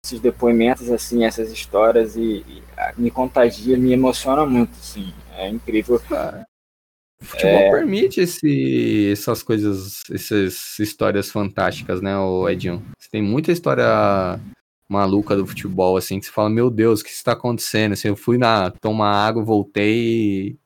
[0.04, 2.62] esses depoimentos, assim, essas histórias e, e
[2.98, 5.96] me contagia, me emociona muito, assim, é incrível.
[5.96, 7.70] o futebol é...
[7.70, 12.84] permite esse, essas coisas, essas histórias fantásticas, né, o Edinho?
[12.98, 14.38] Você tem muita história
[14.86, 17.92] maluca do futebol, assim, que você fala, meu Deus, o que está acontecendo?
[17.92, 20.58] Assim, eu fui na tomar água, voltei e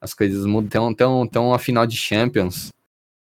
[0.00, 0.66] as coisas mudam.
[0.66, 2.70] Então, então, então a final de Champions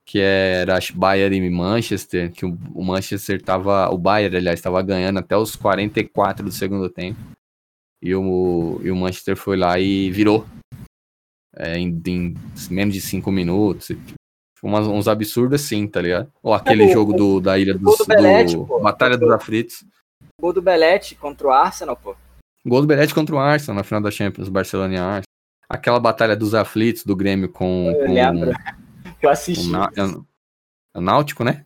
[0.04, 5.36] que era Bayern e Manchester, que o Manchester estava, o Bayern, aliás, estava ganhando até
[5.36, 7.18] os 44 do segundo tempo.
[8.02, 10.44] E o, e o Manchester foi lá e virou.
[11.54, 12.34] É, em, em,
[12.70, 13.90] menos de 5 minutos.
[14.62, 16.32] Umas, uns absurdos assim, tá ligado?
[16.42, 19.84] Ou aquele é, jogo do, da Ilha dos, do, Belete, do Batalha dos Aflitos.
[20.40, 22.16] Gol do Belete contra o Arsenal, pô.
[22.64, 25.22] Gol do Belete contra o Arsenal na final da Champions, Barcelona e Arsenal.
[25.68, 28.12] Aquela batalha dos aflitos do Grêmio com, com.
[29.22, 29.70] Eu assisti.
[29.70, 29.90] O, é,
[30.94, 31.64] é o Náutico, né?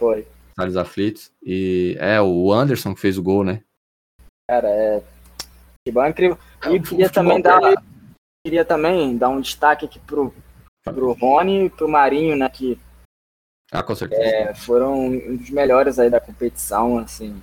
[0.00, 0.26] Foi.
[0.56, 1.30] Salles Aflitos.
[1.42, 3.62] E é o Anderson que fez o gol, né?
[4.48, 5.02] Cara, é.
[5.86, 6.38] Que bom, é incrível.
[6.70, 7.60] E queria também dar.
[8.44, 10.34] Queria também dar um destaque aqui pro,
[10.82, 12.48] pro Rony e pro Marinho, né?
[12.48, 12.78] Que
[13.72, 14.22] ah, com certeza.
[14.22, 17.40] É, foram um dos melhores aí da competição, assim.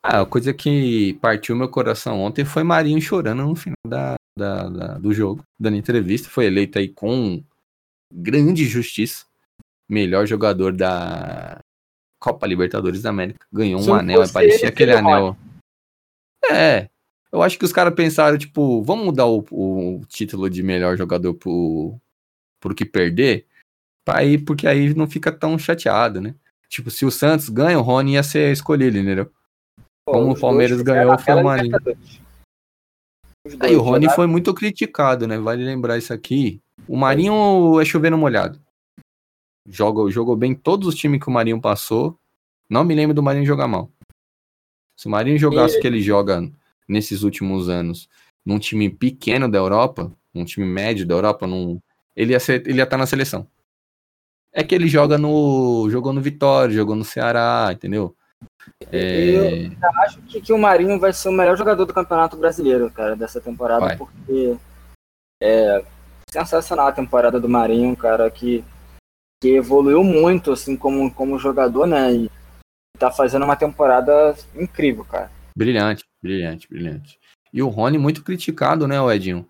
[0.00, 4.68] Ah, a coisa que partiu meu coração ontem foi Marinho chorando no final da, da,
[4.68, 6.28] da, do jogo, dando entrevista.
[6.28, 7.42] Foi eleito aí com
[8.16, 9.26] grande justiça,
[9.88, 11.60] melhor jogador da
[12.18, 13.46] Copa Libertadores da América.
[13.52, 15.36] Ganhou um anel, parecia aquele anel.
[16.50, 16.88] É,
[17.30, 21.34] eu acho que os caras pensaram, tipo, vamos mudar o, o, título de melhor jogador
[21.34, 21.98] pro,
[22.60, 23.46] pro que perder,
[24.04, 26.34] pra ir, porque aí não fica tão chateado, né?
[26.68, 29.30] Tipo, se o Santos ganha, o Rony ia ser escolhido, entendeu?
[30.04, 31.76] Pô, Como o Palmeiras ganhou, foi o Marinho.
[33.60, 35.38] Aí o Rony foi muito criticado, né?
[35.38, 36.60] Vale lembrar isso aqui.
[36.88, 38.60] O Marinho é chovendo molhado.
[39.68, 42.18] Joga, jogou bem todos os times que o Marinho passou.
[42.70, 43.90] Não me lembro do Marinho jogar mal.
[44.96, 46.48] Se o Marinho jogasse o que ele joga
[46.88, 48.08] nesses últimos anos
[48.44, 51.80] num time pequeno da Europa, um time médio da Europa, num,
[52.14, 53.46] ele ia ser, ele ia estar tá na seleção.
[54.52, 58.16] É que ele joga no jogou no Vitória, jogou no Ceará, entendeu?
[58.90, 59.66] É...
[59.66, 63.16] Eu acho que, que, o Marinho vai ser o melhor jogador do Campeonato Brasileiro, cara,
[63.16, 63.96] dessa temporada, vai.
[63.96, 64.56] porque
[65.42, 65.84] é,
[66.44, 68.64] sensacional a temporada do Marinho, um cara que,
[69.42, 72.12] que evoluiu muito, assim, como, como jogador, né?
[72.12, 72.30] E
[72.98, 75.30] tá fazendo uma temporada incrível, cara.
[75.56, 77.18] Brilhante, brilhante, brilhante.
[77.52, 79.48] E o Rony muito criticado, né, Edinho?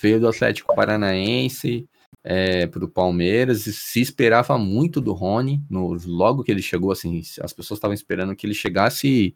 [0.00, 1.88] Veio do Atlético Paranaense
[2.22, 5.60] é, pro Palmeiras e se esperava muito do Rony.
[5.68, 9.34] No, logo que ele chegou, assim, as pessoas estavam esperando que ele chegasse e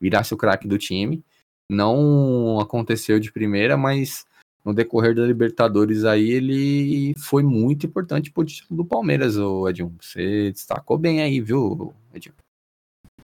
[0.00, 1.22] virasse o craque do time.
[1.70, 4.24] Não aconteceu de primeira, mas
[4.68, 9.96] no decorrer da Libertadores aí, ele foi muito importante pro título do Palmeiras, o Edinho.
[9.98, 12.34] Você destacou bem aí, viu, Edinho?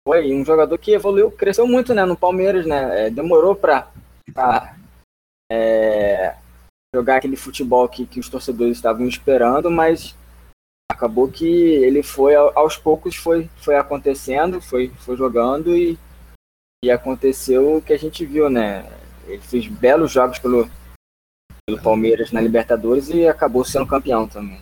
[0.08, 3.06] Foi um jogador que evoluiu, cresceu muito, né, no Palmeiras, né?
[3.06, 3.92] É, demorou pra
[5.52, 6.34] é,
[6.94, 10.16] jogar aquele futebol que, que os torcedores estavam esperando, mas
[10.90, 15.98] acabou que ele foi aos poucos foi foi acontecendo, foi foi jogando e
[16.84, 18.86] e aconteceu o que a gente viu, né?
[19.26, 20.68] Ele fez belos jogos pelo
[21.66, 24.60] pelo Palmeiras na Libertadores e acabou sendo campeão também.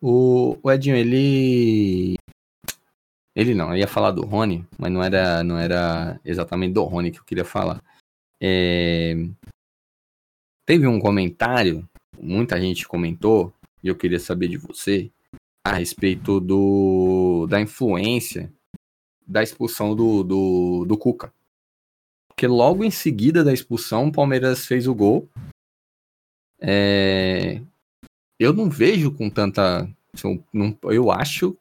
[0.00, 2.14] O, o Edinho, ele.
[3.36, 7.10] Ele não, eu ia falar do Rony, mas não era, não era exatamente do Rony
[7.10, 7.82] que eu queria falar.
[8.40, 9.14] É...
[10.64, 13.52] Teve um comentário, muita gente comentou,
[13.82, 15.10] e eu queria saber de você,
[15.66, 18.52] a respeito do, da influência
[19.26, 21.32] da expulsão do, do, do Cuca.
[22.28, 25.28] Porque logo em seguida da expulsão, o Palmeiras fez o gol.
[26.60, 27.60] É...
[28.38, 29.88] Eu não vejo com tanta.
[30.90, 31.56] Eu, acho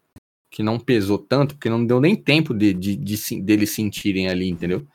[0.52, 4.50] que não pesou tanto, porque não deu nem tempo de, de, de deles sentirem ali,
[4.50, 4.86] entendeu?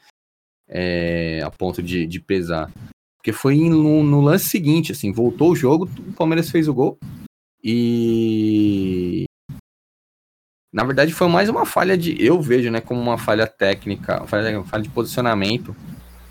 [0.68, 2.72] É, a ponto de, de pesar.
[3.16, 6.98] Porque foi no, no, lance seguinte, assim, voltou o jogo, o Palmeiras fez o gol.
[7.62, 9.24] E.
[10.72, 12.22] Na verdade, foi mais uma falha de.
[12.24, 15.74] Eu vejo, né, como uma falha técnica, falha, falha de posicionamento,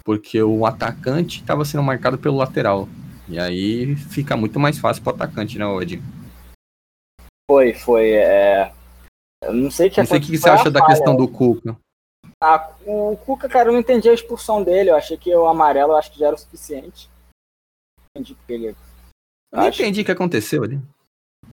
[0.05, 2.87] porque o atacante estava sendo marcado pelo lateral.
[3.29, 6.01] E aí fica muito mais fácil para o atacante, né, Ed?
[7.49, 8.11] Foi, foi.
[8.11, 8.73] É...
[9.43, 11.77] Eu não sei o que Não sei o que você acha da questão do Cuca.
[12.41, 14.89] Ah, o Cuca, cara, eu não entendi a expulsão dele.
[14.89, 17.09] Eu achei que o amarelo acho que já era o suficiente.
[18.11, 18.75] Entendi porque ele.
[19.51, 19.81] Eu acho...
[19.81, 20.79] entendi o que aconteceu ali.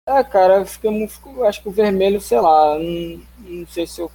[0.08, 4.02] É, cara, eu fiquei, eu acho que o vermelho, sei lá, não, não sei se
[4.02, 4.12] eu,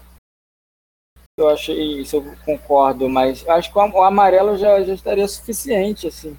[1.38, 6.36] eu achei, se eu concordo, mas acho que o amarelo já, já estaria suficiente, assim.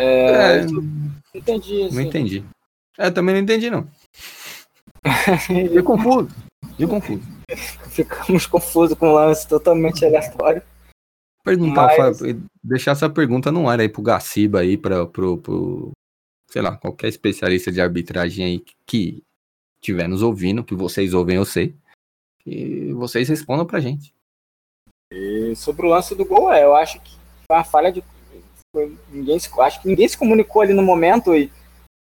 [0.00, 0.82] É, é não
[1.34, 1.82] entendi.
[1.82, 1.94] Assim.
[1.94, 2.44] Não entendi.
[2.98, 3.86] É, também não entendi, não.
[5.46, 6.28] Fiquei confuso.
[6.70, 7.22] Fiquei confuso.
[7.88, 10.62] Ficamos confusos com um lance totalmente aleatório.
[11.44, 12.20] Perguntar, Mas...
[12.62, 15.90] deixar essa pergunta no ar aí pro Gaciba aí, pra, pro, pro,
[16.50, 19.22] sei lá, qualquer especialista de arbitragem aí que
[19.80, 21.74] estiver nos ouvindo, que vocês ouvem, eu sei.
[22.46, 24.14] E vocês respondam pra gente.
[25.12, 27.12] E sobre o lance do gol, é, eu acho que
[27.46, 28.04] foi uma falha de.
[29.08, 31.52] Ninguém se, acho que ninguém se comunicou ali no momento e,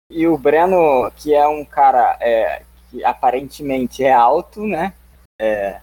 [0.10, 4.94] e o Breno, que é um cara é, que aparentemente é alto, né?
[5.42, 5.82] É,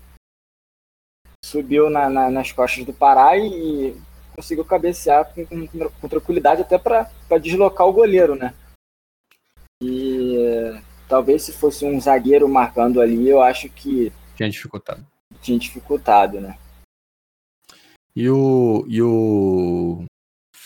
[1.44, 4.00] subiu na, na, nas costas do Pará e
[4.36, 8.54] conseguiu cabecear com, com, com tranquilidade até para deslocar o goleiro, né?
[9.82, 14.12] E talvez se fosse um zagueiro marcando ali, eu acho que.
[14.36, 15.04] Tinha dificultado.
[15.42, 16.56] Tinha dificultado, né?
[18.14, 18.84] E o.
[18.86, 20.04] E o.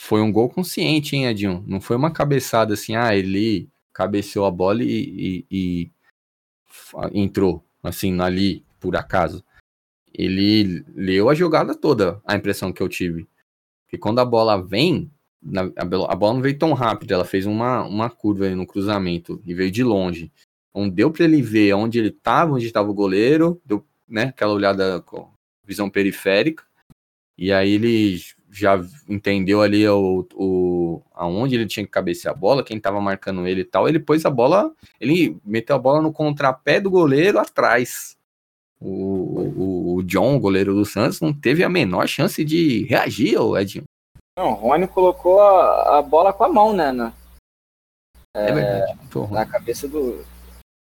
[0.05, 1.65] Foi um gol consciente, hein, Edinho?
[1.67, 5.91] Não foi uma cabeçada assim, ah, ele cabeceou a bola e, e, e
[7.15, 9.43] entrou, assim, ali, por acaso.
[10.13, 13.27] Ele leu a jogada toda, a impressão que eu tive.
[13.87, 15.11] Porque quando a bola vem,
[15.75, 19.71] a, bola não veio tão rápido, ela fez uma, uma curva no cruzamento e veio
[19.71, 20.31] de longe.
[20.69, 24.53] Então deu para ele ver onde ele estava, onde estava o goleiro, deu né, aquela
[24.53, 25.33] olhada com
[25.65, 26.63] visão periférica.
[27.37, 28.19] E aí ele
[28.51, 33.47] já entendeu ali o, o aonde ele tinha que cabecear a bola, quem estava marcando
[33.47, 33.89] ele e tal.
[33.89, 38.17] Ele pôs a bola, ele meteu a bola no contrapé do goleiro atrás.
[38.81, 43.41] O, o, o John, o goleiro do Santos, não teve a menor chance de reagir,
[43.41, 43.85] o Edinho.
[44.37, 46.93] Não, o Rony colocou a, a bola com a mão, né?
[46.93, 47.13] Na,
[48.37, 48.99] é, é verdade.
[49.31, 50.25] Na cabeça do,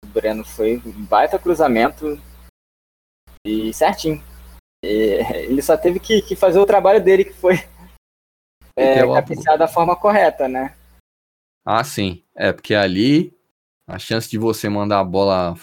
[0.03, 2.19] do Breno foi um baita cruzamento
[3.45, 4.21] e certinho.
[4.87, 7.55] E ele só teve que, que, fazer o trabalho dele, que foi
[8.75, 10.73] é, da forma correta, né?
[11.65, 12.23] Ah, sim.
[12.33, 13.33] É, porque ali
[13.85, 15.55] a chance de você mandar a bola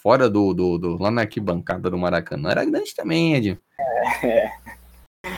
[0.00, 3.60] fora do, do, do lá na arquibancada do Maracanã era grande também, Ed.
[4.24, 4.50] É.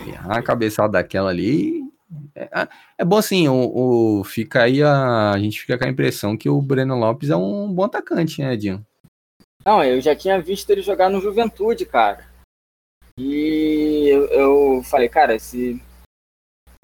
[0.07, 1.83] E a cabeçada daquela ali.
[2.35, 6.37] É, é bom assim, o, o, fica aí a, a gente fica com a impressão
[6.37, 8.87] que o Breno Lopes é um bom atacante, né, Edinho?
[9.65, 12.32] Não, eu já tinha visto ele jogar no Juventude, cara.
[13.17, 15.81] E eu, eu falei, cara, esse,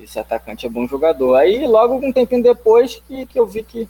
[0.01, 1.37] esse atacante é bom jogador.
[1.37, 3.89] Aí logo um tempinho depois que, que eu vi que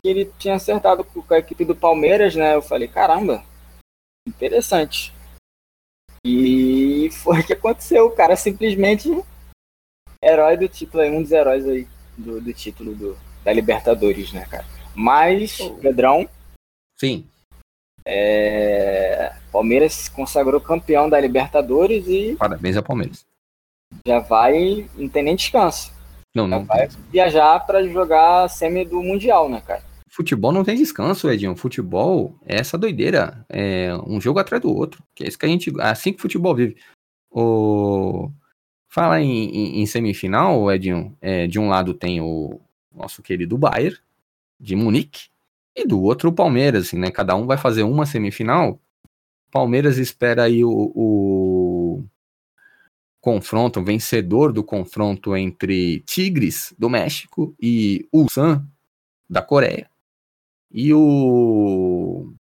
[0.00, 2.54] que ele tinha acertado com a equipe do Palmeiras, né?
[2.54, 3.44] Eu falei, caramba,
[4.26, 5.12] interessante.
[6.24, 8.06] E foi o que aconteceu.
[8.06, 9.08] O cara simplesmente
[10.22, 14.66] herói do título, um dos heróis aí do, do título do, da Libertadores, né, cara?
[14.94, 16.28] Mas, Pedrão.
[16.96, 17.28] Sim.
[18.10, 22.34] É, Palmeiras se consagrou campeão da Libertadores e.
[22.36, 23.26] Parabéns ao Palmeiras.
[24.06, 24.88] Já vai.
[24.96, 25.92] Não tem nem descanso.
[26.34, 26.60] Não, não.
[26.60, 29.82] Já vai viajar para jogar a semi do Mundial, né, cara?
[30.08, 31.54] Futebol não tem descanso, Edinho.
[31.54, 33.44] Futebol é essa doideira.
[33.46, 35.02] É um jogo atrás do outro.
[35.14, 35.70] Que é isso que a gente.
[35.78, 36.76] Assim que o futebol vive.
[37.30, 38.30] O...
[38.88, 41.14] Fala em, em, em semifinal, Edinho.
[41.20, 42.58] É, de um lado tem o
[42.90, 43.98] nosso querido Bayern,
[44.58, 45.28] de Munique,
[45.78, 47.10] e do outro o Palmeiras, assim, né?
[47.10, 48.80] Cada um vai fazer uma semifinal.
[49.50, 52.04] Palmeiras espera aí o, o
[53.20, 58.66] confronto, o vencedor do confronto entre Tigres do México e Ulsan
[59.28, 59.88] da Coreia.
[60.70, 62.32] E o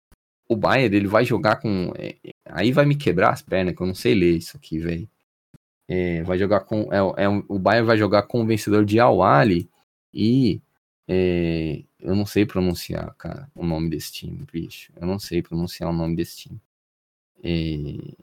[0.48, 3.86] o Bayern, ele vai jogar com é, aí vai me quebrar as pernas, que eu
[3.86, 5.08] não sei ler isso aqui, velho.
[5.88, 9.22] É, vai jogar com é, é, o Bayern vai jogar com o vencedor de Al
[9.22, 9.68] Ali
[10.12, 10.60] e
[11.08, 14.92] é, eu não sei pronunciar, cara, o nome desse time, bicho.
[14.96, 16.60] Eu não sei pronunciar o nome desse time.
[17.42, 18.16] E...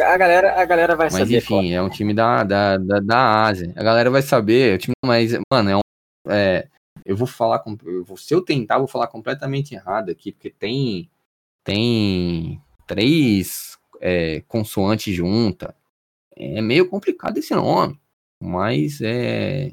[0.00, 1.36] A galera, a galera vai mas saber.
[1.36, 3.72] enfim, é um time da, da, da, da Ásia.
[3.76, 4.76] A galera vai saber.
[4.76, 5.80] O time, mas, mano, é um.
[6.28, 6.66] É,
[7.04, 7.58] eu vou falar.
[7.58, 11.10] Com, eu vou, se eu tentar, eu vou falar completamente errado aqui, porque tem.
[11.62, 15.76] Tem três é, consoantes junta.
[16.34, 18.00] É meio complicado esse nome.
[18.40, 19.72] Mas é.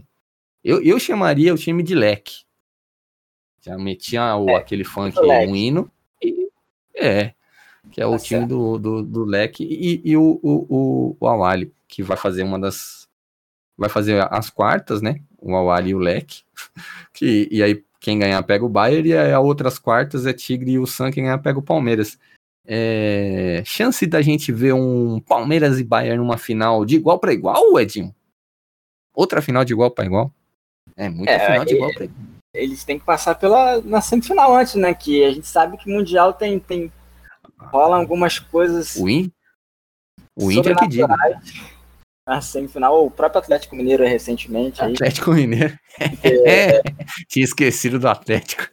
[0.64, 2.44] Eu, eu chamaria o time de leque.
[3.62, 5.52] Já metia o, É, aquele funk, leque.
[5.52, 5.92] um hino.
[6.22, 6.50] E,
[6.96, 7.34] é.
[7.92, 8.50] Que é o Tá time certo.
[8.50, 9.64] do, do, do leque.
[9.64, 13.08] E, e o, o, o, o Awali, que vai fazer uma das.
[13.78, 15.22] Vai fazer as quartas, né?
[15.38, 16.44] O Awali e o leque.
[17.14, 19.10] Que, e aí, quem ganhar pega o Bayern.
[19.10, 21.12] E aí, a outras quartas é Tigre e o San.
[21.12, 22.18] Quem ganhar pega o Palmeiras.
[22.66, 27.80] É, chance da gente ver um Palmeiras e Bayern numa final de igual para igual,
[27.80, 28.14] Edinho?
[29.14, 30.34] Outra final de igual para igual?
[30.98, 31.92] É, muita É, final de e- igual.
[32.54, 34.94] Eles têm que passar pela na semifinal antes, né?
[34.94, 36.60] Que a gente sabe que Mundial tem.
[36.60, 36.92] tem
[37.58, 39.32] rola algumas coisas O, In...
[40.36, 41.08] o Inter que diga.
[42.28, 43.06] na semifinal.
[43.06, 44.82] O próprio Atlético Mineiro recentemente.
[44.84, 45.78] Aí, Atlético Mineiro.
[46.46, 46.82] É,
[47.30, 48.64] Tinha esquecido do Atlético.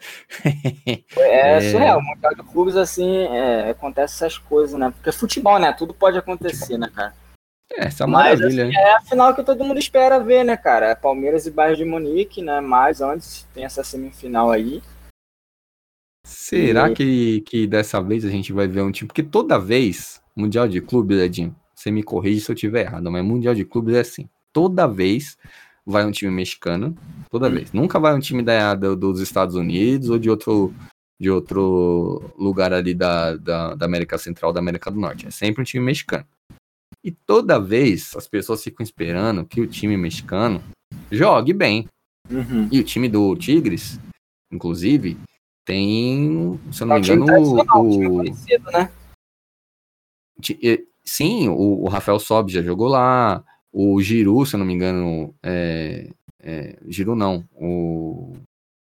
[1.16, 1.70] é, é.
[1.72, 2.00] surreal.
[2.00, 4.90] Mundial de clubes, assim, é, acontece essas coisas, né?
[4.90, 5.72] Porque futebol, né?
[5.72, 7.14] Tudo pode acontecer, né, cara?
[7.72, 8.74] É, essa Mas, maravilha, né?
[8.74, 10.86] É a final que todo mundo espera ver, né, cara?
[10.90, 12.60] É Palmeiras e Bayern de Munique, né?
[12.60, 14.82] Mas antes tem essa semifinal aí.
[16.24, 19.08] Será E- que, que dessa vez a gente vai ver um time?
[19.08, 23.24] Porque toda vez, Mundial de Clubes, Edinho, você me corrige se eu tiver errado, mas
[23.24, 24.28] Mundial de Clubes é assim.
[24.52, 25.36] Toda vez
[25.84, 26.96] vai um time mexicano,
[27.30, 27.52] toda Hum.
[27.52, 27.72] vez.
[27.72, 30.74] Nunca vai um time da, do- dos Estados Unidos ou de outro,
[31.20, 35.26] de outro lugar ali da, da, da América Central, da América do Norte.
[35.28, 36.24] É sempre um time mexicano.
[37.06, 40.60] E toda vez as pessoas ficam esperando que o time mexicano
[41.08, 41.86] jogue bem.
[42.28, 42.68] Uhum.
[42.72, 44.00] E o time do Tigres,
[44.52, 45.16] inclusive,
[45.64, 48.90] tem, se eu não É me engano, o, conhecido, né?
[51.04, 55.32] sim, o, o Rafael Sob já jogou lá, o Giroud, se eu não me engano,
[55.44, 56.10] é,
[56.42, 58.36] é, Giroud não, o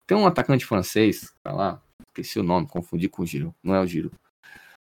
[0.07, 3.81] tem um atacante francês, tá lá, esqueci o nome, confundi com o Giroud, não é
[3.83, 4.17] o Giroud.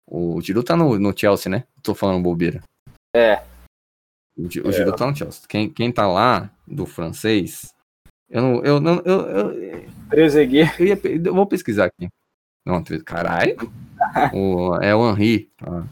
[0.07, 1.65] O Giroud tá no, no Chelsea, né?
[1.83, 2.63] Tô falando bobeira.
[3.15, 3.43] É.
[4.37, 5.43] O, o Giroud tá no Chelsea.
[5.49, 7.73] Quem, quem tá lá, do francês,
[8.29, 10.81] eu não, eu não, eu, eu, Trezeguet.
[10.81, 12.09] Eu, ia eu vou pesquisar aqui.
[12.67, 13.57] Não, caralho.
[14.35, 15.51] O- é o Henri.
[15.57, 15.89] tá?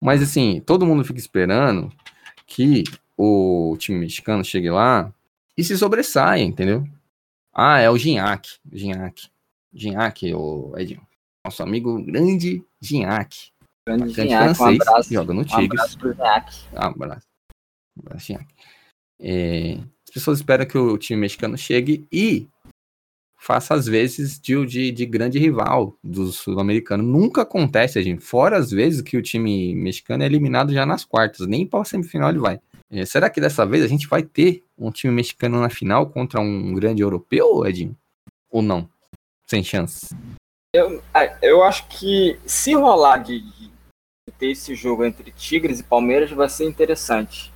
[0.00, 1.92] Mas assim, todo mundo fica esperando
[2.46, 2.84] que
[3.16, 5.12] o time mexicano chegue lá
[5.56, 6.86] e se sobressaia, entendeu?
[7.52, 8.58] Ah, é o Gignac.
[8.72, 9.28] Gignac.
[9.74, 11.06] Gignac, o Edinho.
[11.44, 13.51] Nosso amigo grande Gignac.
[13.86, 15.12] Grande Atacante Gignac, um francês, abraço.
[15.14, 15.70] joga no Um Tigres.
[15.72, 16.56] abraço pro Gignac.
[16.74, 17.26] Ah, abraço.
[17.98, 18.54] Abraço, Gignac.
[19.20, 19.72] É,
[20.08, 22.46] as pessoas esperam que o time mexicano chegue e
[23.36, 27.02] faça as vezes de, de, de grande rival do sul-americano.
[27.02, 28.22] Nunca acontece, gente.
[28.22, 31.46] Fora as vezes que o time mexicano é eliminado já nas quartas.
[31.48, 32.60] Nem para a semifinal ele vai.
[32.88, 36.40] É, será que dessa vez a gente vai ter um time mexicano na final contra
[36.40, 37.96] um grande europeu, Edinho?
[38.50, 38.88] Ou não?
[39.48, 40.14] Sem chance.
[41.12, 43.42] Ah, Eu acho que se rolar de
[44.30, 47.52] ter esse jogo entre Tigres e Palmeiras vai ser interessante.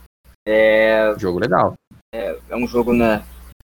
[1.19, 1.75] Jogo legal.
[2.13, 3.25] É um jogo, né?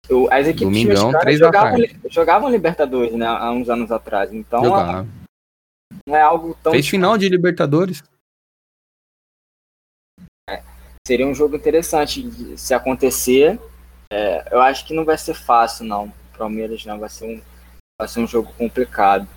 [0.10, 1.80] eu- as equipes Domingão, três jogavam,
[2.10, 3.26] jogavam Libertadores, né?
[3.26, 4.34] Há uns anos atrás.
[4.34, 4.62] Então
[6.08, 6.72] não é algo tão.
[6.72, 8.04] Fez final de Libertadores.
[11.06, 13.60] Seria um jogo interessante se acontecer.
[14.12, 16.12] É, eu acho que não vai ser fácil, não.
[16.38, 17.00] Palmeiras não.
[17.00, 17.42] Vai ser um,
[18.00, 19.28] vai ser um jogo complicado.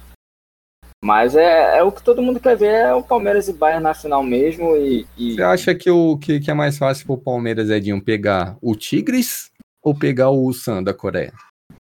[1.02, 3.94] Mas é, é o que todo mundo quer ver, é o Palmeiras e Bayern na
[3.94, 4.76] final mesmo.
[4.76, 8.58] E, e- Você acha que, o, que, que é mais fácil pro Palmeiras, Edinho, pegar
[8.60, 9.50] o Tigres
[9.82, 11.32] ou pegar o Ulsan da Coreia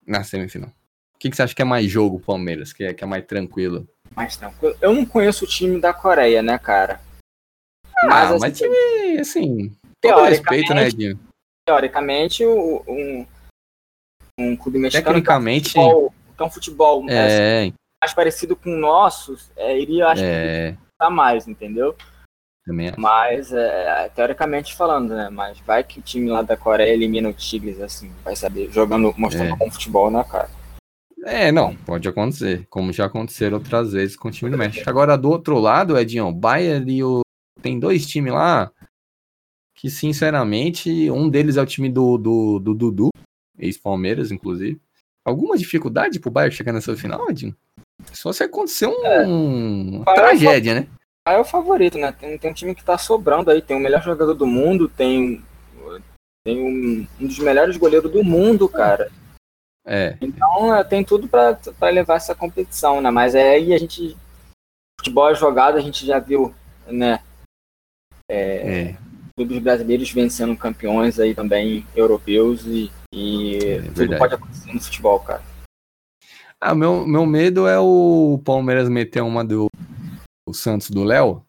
[0.06, 0.70] na semifinal?
[1.16, 3.26] O que, que você acha que é mais jogo, Palmeiras, que é, que é mais
[3.26, 3.88] tranquilo?
[4.16, 4.76] mais tranquilo.
[4.82, 7.00] Eu não conheço o time da Coreia, né, cara?
[8.04, 11.20] ah, assim, mas time, assim, todo respeito, né, teoricamente, Edinho?
[11.66, 13.26] teoricamente o- um,
[14.40, 17.74] um clube mexicano Tecnicamente, que é um futebol, é um futebol é, é,
[18.08, 21.96] mais parecido com o nosso, é, iria, acho que, é, tá mais, entendeu?
[22.66, 23.00] também acho.
[23.00, 25.30] Mas, é, teoricamente falando, né?
[25.30, 29.14] Mas vai que o time lá da Coreia elimina o Tigres, assim, vai saber, jogando,
[29.18, 29.56] mostrando É.
[29.56, 30.50] bom futebol, né, cara?
[31.26, 34.90] É, não, pode acontecer, como já aconteceram outras vezes com o time do México.
[34.90, 37.22] Agora, do outro lado, Edinho, o Bayern e o...
[37.62, 38.72] Tem dois times lá
[39.76, 43.10] que, sinceramente, um deles é o time do, do, do Dudu,
[43.58, 44.80] ex-Palmeiras, inclusive.
[45.26, 47.56] Alguma dificuldade pro Bayern chegar nessa final, Edinho?
[48.14, 49.98] Só se acontecer um...
[49.98, 50.88] uma Bayern é tragédia, né?
[51.28, 52.12] Aí é o favorito, né?
[52.12, 55.44] Tem, tem um time que tá sobrando aí, tem o melhor jogador do mundo, tem,
[56.46, 59.12] tem um, um dos melhores goleiros do mundo, cara.
[59.86, 63.10] É, Então é, tem tudo pra pra levar essa competição, né?
[63.10, 64.18] Mas é aí a gente.
[65.00, 66.54] futebol é jogado, a gente já viu,
[66.86, 67.22] né?
[68.30, 68.98] É, é.
[69.36, 75.20] Clubes brasileiros vencendo campeões aí também europeus e, e é tudo pode acontecer no futebol,
[75.20, 75.44] cara.
[76.60, 79.68] Ah, meu, meu medo é o Palmeiras meter uma do
[80.48, 81.46] o Santos do Léo.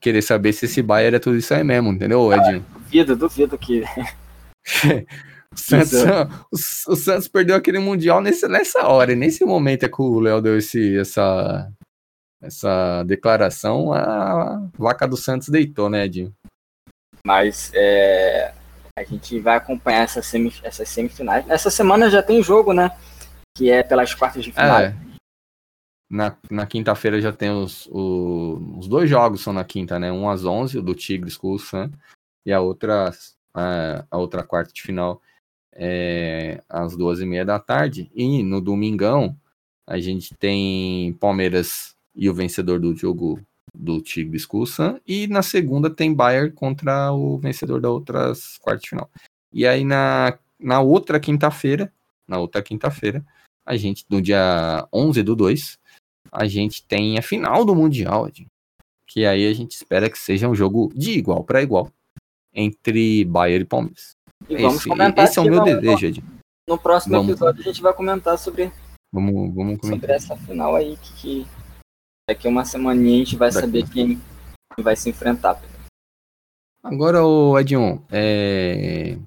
[0.00, 2.64] Querer saber se esse Bayern é tudo isso aí mesmo, entendeu, Edinho?
[2.70, 3.82] Ah, duvido, duvido que.
[5.52, 5.92] o, Santos,
[6.52, 10.20] o, o, Santos perdeu aquele Mundial nesse, nessa hora, e nesse momento é que o
[10.20, 11.68] Léo deu esse, essa,
[12.40, 16.32] essa declaração, a vaca do Santos deitou, né, Edinho?
[17.26, 18.54] Mas é,
[18.96, 21.44] a gente vai acompanhar essa semi, essas semifinais.
[21.48, 22.92] Essa semana já tem jogo, né?
[23.58, 24.80] Que é pelas quartas de final.
[24.80, 24.94] É.
[26.08, 30.10] Na, na quinta-feira já tem os, os, os, dois jogos são na quinta, né?
[30.10, 31.90] Um às 11, o do Tigres com o Sam,
[32.46, 33.12] e a outra,
[33.52, 35.20] a, a outra quarta de final
[35.72, 38.10] é às duas e meia da tarde.
[38.14, 39.36] E no domingão
[39.86, 43.40] a gente tem Palmeiras e o vencedor do jogo
[43.74, 48.56] do Tigres com o Sam, e na segunda tem Bayern contra o vencedor da outras
[48.58, 49.10] quartas de final.
[49.52, 51.92] E aí na, na outra quinta-feira,
[52.26, 53.24] na outra quinta-feira,
[53.68, 55.78] a gente, no dia 11 do 2,
[56.32, 58.26] a gente tem a final do Mundial,
[59.06, 61.92] que aí a gente espera que seja um jogo de igual para igual
[62.54, 64.16] entre Bayern e Palmeiras.
[64.48, 66.24] E vamos esse, esse é o meu desejo, Ed.
[66.66, 68.72] No próximo vamos, episódio a gente vai comentar sobre,
[69.12, 69.90] vamos, vamos comentar.
[69.90, 71.46] sobre essa final aí, que, que
[72.26, 73.66] daqui uma semaninha a gente vai daqui.
[73.66, 74.18] saber quem
[74.78, 75.60] vai se enfrentar.
[76.82, 79.18] Agora, o Edion, é...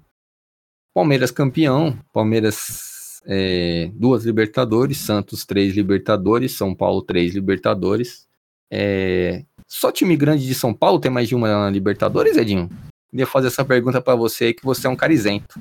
[0.96, 8.28] Palmeiras campeão, Palmeiras é, duas Libertadores, Santos três Libertadores, São Paulo três Libertadores.
[8.72, 12.70] É, só time grande de São Paulo tem mais de uma Libertadores, Edinho?
[13.10, 15.60] Queria fazer essa pergunta para você que você é um cara isento.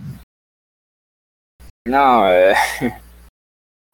[1.87, 2.55] Não, é.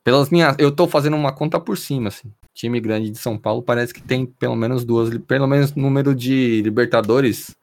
[0.05, 2.33] Pelas minhas, eu tô fazendo uma conta por cima, assim.
[2.55, 6.63] Time grande de São Paulo parece que tem pelo menos duas, pelo menos número de
[6.63, 7.55] Libertadores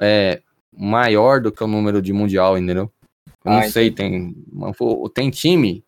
[0.00, 0.42] é
[0.72, 2.90] maior do que o número de Mundial, entendeu?
[3.44, 4.34] Eu não ah, sei, tem,
[5.14, 5.84] tem time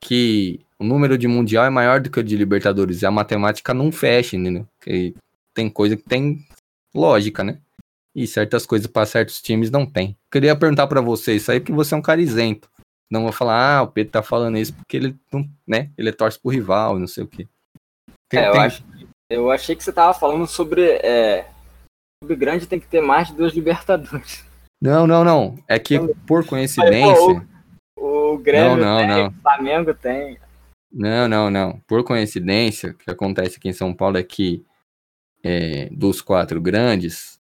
[0.00, 3.02] que o número de mundial é maior do que o de Libertadores.
[3.02, 4.66] E a matemática não fecha, entendeu?
[4.78, 5.14] Porque
[5.52, 6.46] tem coisa que tem
[6.94, 7.58] lógica, né?
[8.14, 10.16] E certas coisas para certos times não tem.
[10.30, 12.68] Queria perguntar para você isso aí, porque você é um cara isento.
[13.10, 15.90] Não vou falar, ah, o Pedro tá falando isso porque ele não, né?
[15.96, 17.46] Ele torce pro rival, não sei o quê.
[18.28, 18.84] Tem, é, eu, acho,
[19.30, 20.82] eu achei que você tava falando sobre.
[20.82, 21.46] É,
[22.22, 24.44] sobre grande tem que ter mais de duas Libertadores.
[24.84, 25.54] Não, não, não.
[25.66, 27.48] É que por coincidência.
[27.96, 29.28] o, o Grêmio não, não, tem, não.
[29.28, 30.38] o Flamengo tem.
[30.92, 31.80] Não, não, não.
[31.86, 34.62] Por coincidência, o que acontece aqui em São Paulo é que
[35.42, 37.40] é, dos quatro grandes,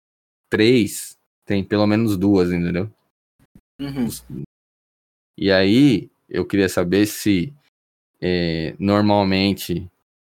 [0.48, 2.90] três tem pelo menos duas, entendeu?
[3.78, 4.08] Uhum.
[5.36, 7.52] E aí, eu queria saber se
[8.18, 9.86] é, normalmente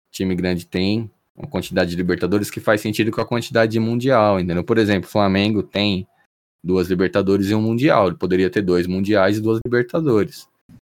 [0.09, 4.39] time grande tem uma quantidade de Libertadores que faz sentido com a quantidade de Mundial,
[4.39, 4.63] entendeu?
[4.63, 6.07] Por exemplo, Flamengo tem
[6.63, 8.07] duas Libertadores e um Mundial.
[8.07, 10.47] Ele poderia ter dois Mundiais e duas Libertadores.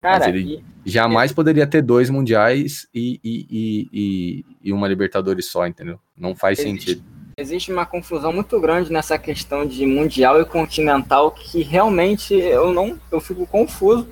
[0.01, 0.89] Cara, Mas ele e...
[0.89, 5.99] jamais poderia ter dois Mundiais e, e, e, e, uma Libertadores só, entendeu?
[6.15, 7.05] Não faz existe, sentido.
[7.37, 12.99] Existe uma confusão muito grande nessa questão de Mundial e Continental que realmente eu não
[13.11, 14.07] eu fico confuso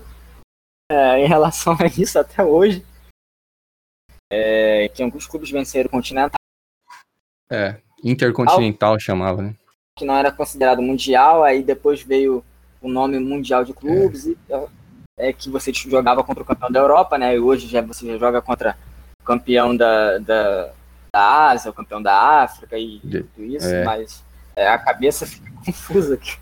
[0.92, 2.86] é, em relação a isso até hoje.
[4.32, 6.36] É, que alguns clubes venceram o Continental.
[7.50, 9.00] É, Intercontinental Al...
[9.00, 9.56] chamava, né?
[9.98, 12.44] Que não era considerado mundial, aí depois veio
[12.82, 14.32] o nome mundial de clubes, é.
[14.32, 14.68] E,
[15.18, 17.36] é que você jogava contra o campeão da Europa, né?
[17.36, 18.78] E hoje já você já joga contra
[19.22, 20.72] o campeão da, da,
[21.14, 23.86] da Ásia, o campeão da África e tudo isso, é.
[23.86, 24.22] mas
[24.56, 26.38] é, a cabeça fica confusa aqui.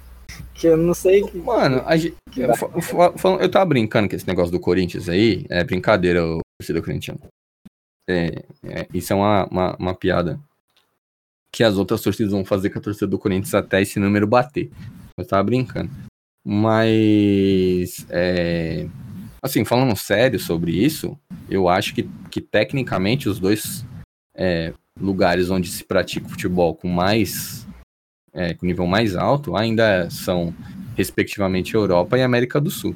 [0.56, 1.22] Que eu não sei.
[1.22, 5.46] Que, Mano, a gente, eu, eu, eu tava brincando com esse negócio do Corinthians aí.
[5.50, 7.20] É brincadeira, o torcedor corintiano.
[8.10, 10.40] É, é, isso é uma, uma, uma piada
[11.54, 14.72] que as outras torcidas vão fazer com a torcida do Corinthians até esse número bater.
[15.16, 15.92] Eu tava brincando.
[16.44, 18.88] Mas, é,
[19.40, 23.86] assim, falando sério sobre isso, eu acho que, que tecnicamente os dois
[24.36, 27.68] é, lugares onde se pratica futebol com mais,
[28.34, 30.54] é, com nível mais alto, ainda são,
[30.98, 32.96] respectivamente, Europa e América do Sul.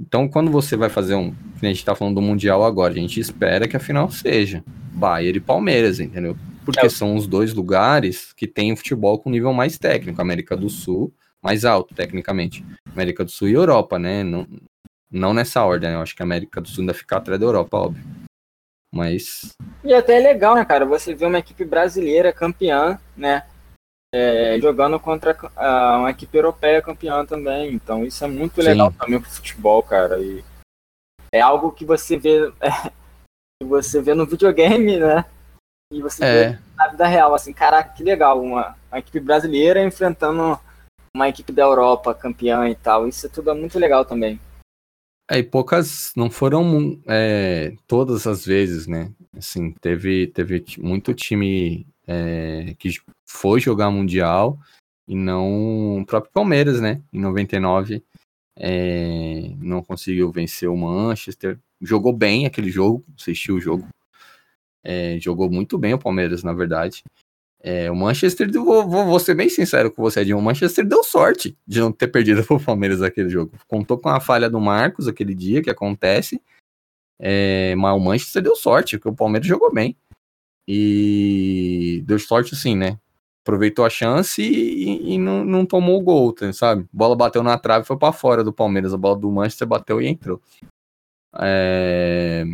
[0.00, 1.32] Então, quando você vai fazer um.
[1.62, 5.36] A gente tá falando do Mundial agora, a gente espera que a final seja Bayern
[5.36, 6.36] e Palmeiras, entendeu?
[6.70, 6.90] Porque é.
[6.90, 11.12] são os dois lugares que têm futebol com nível mais técnico, América do Sul,
[11.42, 12.64] mais alto, tecnicamente.
[12.92, 14.22] América do Sul e Europa, né?
[14.22, 14.46] Não,
[15.10, 15.96] não nessa ordem, né?
[15.96, 18.04] eu acho que a América do Sul ainda fica atrás da Europa, óbvio.
[18.92, 19.54] Mas.
[19.84, 20.84] E até é legal, né, cara?
[20.84, 23.44] Você vê uma equipe brasileira campeã, né?
[24.12, 27.72] É, jogando contra uh, uma equipe europeia campeã também.
[27.72, 28.98] Então isso é muito legal Sim.
[28.98, 30.18] também pro futebol, cara.
[30.20, 30.44] E
[31.32, 32.52] é algo que você vê.
[32.60, 32.70] É,
[33.62, 35.24] que você vê no videogame, né?
[35.90, 36.50] E você é.
[36.50, 40.58] vê na vida real, assim, caraca, que legal, uma, uma equipe brasileira enfrentando
[41.14, 43.08] uma equipe da Europa campeã e tal.
[43.08, 44.40] Isso tudo é muito legal também.
[45.28, 49.12] É, e poucas, não foram é, todas as vezes, né?
[49.36, 52.90] Assim, teve, teve muito time é, que
[53.28, 54.58] foi jogar Mundial
[55.06, 56.00] e não.
[56.00, 57.00] O próprio Palmeiras, né?
[57.12, 58.02] Em 99,
[58.58, 61.58] é, não conseguiu vencer o Manchester.
[61.80, 63.86] Jogou bem aquele jogo, assistiu o jogo.
[64.82, 67.02] É, jogou muito bem o Palmeiras, na verdade.
[67.62, 71.56] É, o Manchester, vou, vou, ser bem sincero com você, Edinho, o Manchester deu sorte
[71.66, 73.52] de não ter perdido pro Palmeiras aquele jogo.
[73.68, 76.40] Contou com a falha do Marcos aquele dia, que acontece,
[77.18, 79.94] é, mas o Manchester deu sorte, porque o Palmeiras jogou bem.
[80.66, 82.98] E deu sorte assim, né?
[83.42, 86.84] Aproveitou a chance e, e não, não, tomou o gol, sabe?
[86.84, 88.94] A bola bateu na trave e foi para fora do Palmeiras.
[88.94, 90.40] A bola do Manchester bateu e entrou.
[91.38, 92.44] É...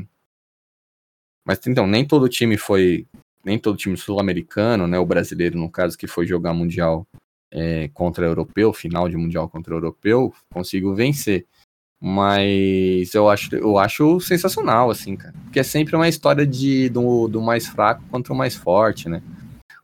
[1.46, 3.06] Mas então, nem todo time foi
[3.44, 7.06] nem todo time sul-americano, né, o brasileiro no caso que foi jogar mundial
[7.52, 11.46] é, contra europeu, final de mundial contra europeu, conseguiu vencer.
[12.00, 15.32] Mas eu acho, eu acho sensacional, assim, cara.
[15.44, 19.22] Porque é sempre uma história de, do, do mais fraco contra o mais forte, né?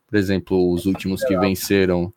[0.05, 2.13] Por exemplo, os últimos que venceram.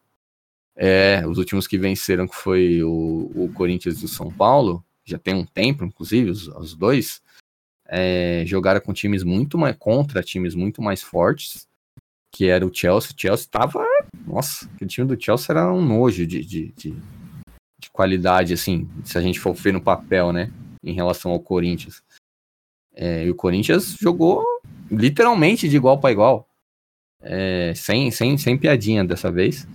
[0.77, 5.19] É, os últimos que venceram, que foi o, o Corinthians e o São Paulo, já
[5.19, 7.23] tem um tempo, inclusive, os, os dois
[7.89, 11.67] é, jogaram com times muito mais contra times muito mais fortes,
[12.33, 13.11] que era o Chelsea.
[13.13, 13.85] O Chelsea tava.
[14.27, 16.95] Nossa, o time do Chelsea era um nojo de, de, de,
[17.79, 20.51] de, qualidade, assim, se a gente for ver no papel, né?
[20.83, 22.03] Em relação ao Corinthians.
[22.95, 24.45] É, e o Corinthians jogou
[24.91, 26.49] literalmente de igual para igual.
[27.23, 29.67] É, sem, sem, sem piadinha dessa vez.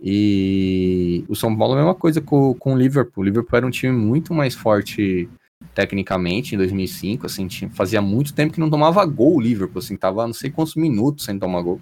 [0.00, 3.22] E o São Paulo a mesma coisa com, com o Liverpool.
[3.22, 5.28] O Liverpool era um time muito mais forte
[5.76, 9.94] tecnicamente, em 2005, assim, tinha, fazia muito tempo que não tomava gol o Liverpool, assim,
[9.94, 11.78] tava não sei quantos minutos sem tomar gol,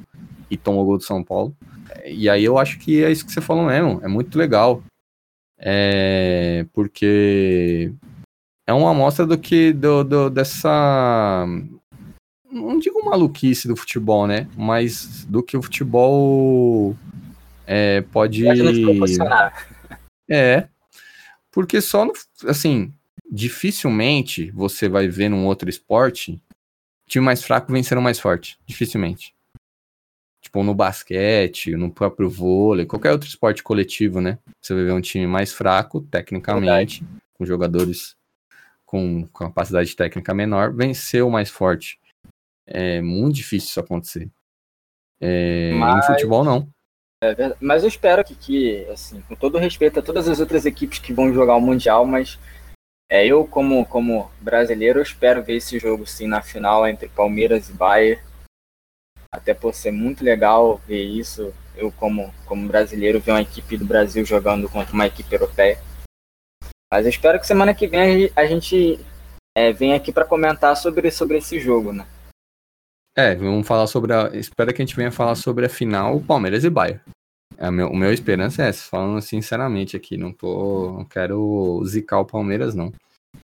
[0.51, 1.57] e tomou gol do São Paulo.
[2.05, 4.83] E aí eu acho que é isso que você falou mesmo, é muito legal.
[5.57, 7.93] É, porque
[8.67, 11.47] é uma amostra do que, do, do, dessa,
[12.51, 16.97] não digo maluquice do futebol, né, mas do que o futebol
[17.65, 18.45] é, pode...
[20.29, 20.67] É,
[21.53, 22.13] porque só, no,
[22.49, 22.93] assim,
[23.31, 26.41] dificilmente você vai ver num outro esporte
[27.07, 28.59] time mais fraco vencendo mais forte.
[28.67, 29.35] Dificilmente.
[30.41, 34.39] Tipo, no basquete, no próprio vôlei, qualquer outro esporte coletivo, né?
[34.61, 37.23] Você vai ver um time mais fraco, tecnicamente, Verdade.
[37.35, 38.17] com jogadores
[38.85, 41.99] com capacidade técnica menor, vencer o mais forte.
[42.67, 44.31] É muito difícil isso acontecer.
[45.21, 46.05] É, Mas...
[46.05, 46.69] Em futebol, não.
[47.23, 50.99] É mas eu espero que, que, assim, com todo respeito a todas as outras equipes
[50.99, 52.39] que vão jogar o Mundial, mas
[53.11, 57.73] é, eu, como, como brasileiro, espero ver esse jogo sim na final entre Palmeiras e
[57.73, 58.23] Bayern.
[59.31, 61.53] Até por ser muito legal ver isso.
[61.77, 65.79] Eu, como, como brasileiro, ver uma equipe do Brasil jogando contra uma equipe europeia.
[66.93, 68.99] Mas eu espero que semana que vem a gente
[69.57, 72.07] é, venha aqui para comentar sobre, sobre esse jogo, né?
[73.17, 74.29] É, vamos falar sobre a.
[74.35, 77.01] Espero que a gente venha falar sobre a final Palmeiras e Bayern.
[77.57, 80.93] É, meu, o meu esperança é essa, falando sinceramente aqui, não tô.
[80.93, 82.93] Não quero zicar o Palmeiras, não.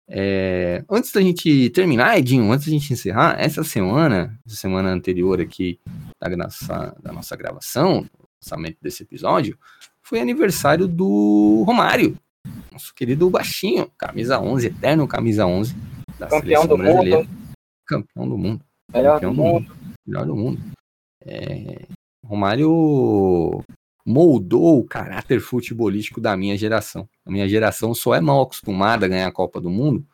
[0.10, 5.80] É, antes da gente terminar, Edinho, antes da gente encerrar, essa semana, semana anterior aqui
[6.22, 8.06] da nossa, da nossa gravação,
[8.42, 9.58] lançamento desse episódio,
[10.02, 12.18] foi aniversário do Romário,
[12.72, 15.76] nosso querido baixinho, camisa 11, eterno camisa 11
[16.18, 17.18] da Campeão do brasileira.
[17.18, 17.30] Mundo.
[17.86, 18.62] Campeão do mundo.
[18.94, 19.54] Melhor Campeão do mundo.
[19.54, 19.96] mundo.
[20.06, 20.62] Melhor do mundo.
[21.26, 21.86] É,
[22.24, 23.64] Romário
[24.08, 27.10] moldou o caráter futebolístico da minha geração.
[27.26, 30.08] A minha geração só é mal acostumada a ganhar a Copa do Mundo.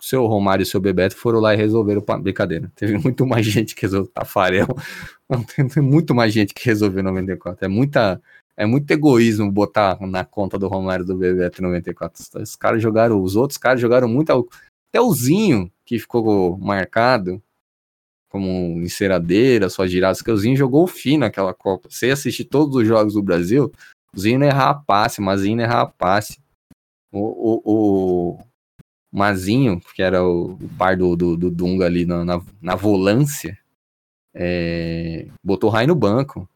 [0.00, 2.72] O seu Romário e o seu Bebeto foram lá e resolveram a brincadeira.
[2.74, 4.66] Teve muito mais gente que resolveu Tafarel.
[5.74, 7.66] Tem muito mais gente que resolveu 94.
[7.66, 8.22] É muita
[8.56, 12.24] é muito egoísmo botar na conta do Romário do Bebeto 94.
[12.40, 17.42] Os caras jogaram, os outros caras jogaram muito até o Zinho, que ficou marcado,
[18.36, 21.88] como enceradeira, só giradas, que o Zinho jogou fino naquela Copa.
[21.90, 23.72] Você assistir todos os jogos do Brasil,
[24.14, 26.38] o Zinho não errava passe, mas Zinho não errava passe.
[27.10, 28.38] O, o, o
[29.10, 33.58] Mazinho, que era o, o par do, do, do, Dunga ali na, na, na volância,
[34.34, 36.46] é, botou o Rai no banco.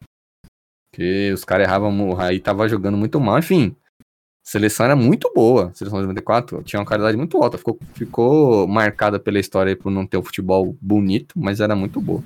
[0.91, 3.75] Porque os caras erravam, o Rai tava jogando muito mal, enfim
[4.43, 9.19] seleção era muito boa, seleção de 94 tinha uma qualidade muito alta, ficou, ficou marcada
[9.19, 12.23] pela história por não ter o um futebol bonito, mas era muito boa.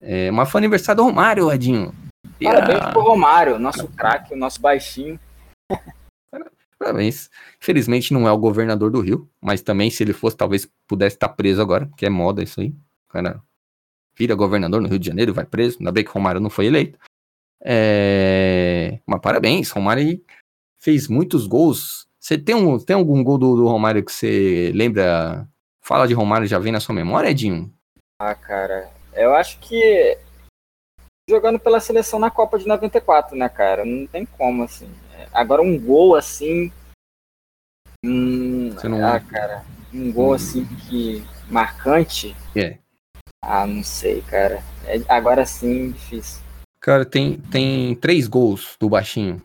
[0.00, 1.94] É, mas foi aniversário do Romário, Edinho.
[2.42, 5.18] Parabéns pro Romário, nosso craque, o nosso baixinho.
[6.78, 7.30] Parabéns.
[7.62, 11.28] Infelizmente não é o governador do Rio, mas também se ele fosse, talvez pudesse estar
[11.28, 12.74] preso agora, que é moda isso aí.
[13.08, 13.40] Cara,
[14.16, 15.78] vira governador no Rio de Janeiro, vai preso.
[15.78, 16.98] Ainda bem que Romário não foi eleito.
[17.64, 18.98] É...
[19.06, 20.02] Mas parabéns, Romário
[20.82, 22.06] fez muitos gols.
[22.18, 25.48] Você tem, um, tem algum gol do, do Romário que você lembra?
[25.80, 27.72] Fala de Romário, já vem na sua memória, Edinho?
[28.20, 30.18] Ah, cara, eu acho que
[31.28, 33.84] jogando pela seleção na Copa de 94, né, cara?
[33.84, 34.88] Não tem como, assim.
[35.32, 36.70] Agora um gol assim.
[38.04, 39.06] Hum, não...
[39.06, 39.64] Ah, cara.
[39.92, 41.24] Um gol assim que.
[41.48, 42.36] marcante.
[42.54, 42.78] É.
[43.42, 44.62] Ah, não sei, cara.
[44.86, 46.42] É, agora sim, difícil.
[46.80, 49.42] Cara, tem, tem três gols do baixinho.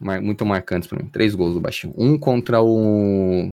[0.00, 1.08] Muito marcantes pra mim.
[1.08, 1.94] Três gols do baixinho.
[1.96, 3.48] Um contra o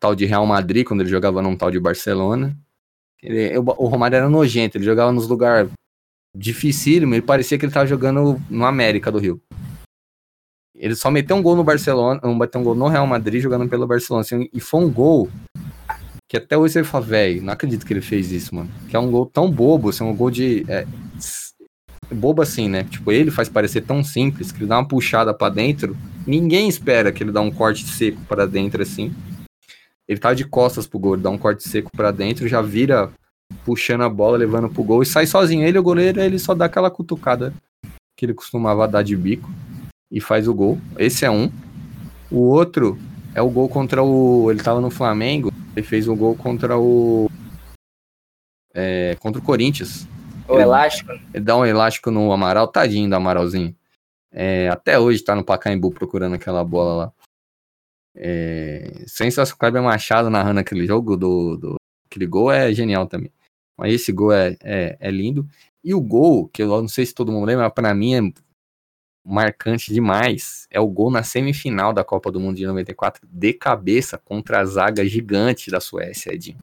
[0.00, 2.56] tal de Real Madrid, quando ele jogava num tal de Barcelona.
[3.22, 5.70] Ele, o Romário era nojento, ele jogava nos lugares
[6.34, 9.40] dificílimos, ele parecia que ele tava jogando no América do Rio.
[10.74, 13.68] Ele só meteu um gol no Barcelona, um, bateu um gol no Real Madrid jogando
[13.68, 14.22] pelo Barcelona.
[14.22, 15.30] Assim, e foi um gol
[16.28, 18.70] que até hoje você fala, velho, não acredito que ele fez isso, mano.
[18.88, 20.64] Que é um gol tão bobo, assim, um gol de.
[20.68, 20.86] É,
[22.12, 22.84] bobo assim, né?
[22.84, 25.96] Tipo, ele faz parecer tão simples que ele dá uma puxada para dentro.
[26.26, 29.12] Ninguém espera que ele dá um corte seco para dentro assim.
[30.06, 33.10] Ele tá de costas pro gol, ele dá um corte seco para dentro, já vira
[33.64, 35.66] puxando a bola, levando pro gol e sai sozinho.
[35.66, 37.52] Ele, o goleiro, ele só dá aquela cutucada
[38.16, 39.50] que ele costumava dar de bico
[40.10, 40.78] e faz o gol.
[40.98, 41.50] Esse é um.
[42.30, 42.98] O outro
[43.34, 44.50] é o gol contra o.
[44.50, 47.30] Ele tava no Flamengo, ele fez o gol contra o.
[48.74, 50.06] É, contra o Corinthians.
[50.52, 51.12] O ele, elástico.
[51.12, 53.76] Ele dá um elástico no Amaral, tadinho do Amaralzinho.
[54.30, 57.12] É, até hoje tá no Pacaembu procurando aquela bola lá.
[58.14, 61.76] É, sensacional, Kleber Machado narrando aquele jogo do, do.
[62.06, 63.32] Aquele gol é genial também.
[63.78, 65.46] Mas esse gol é, é, é lindo.
[65.82, 68.20] E o gol, que eu não sei se todo mundo lembra, mas pra mim é
[69.24, 74.18] marcante demais é o gol na semifinal da Copa do Mundo de 94, de cabeça
[74.18, 76.58] contra a zaga gigante da Suécia, Edinho.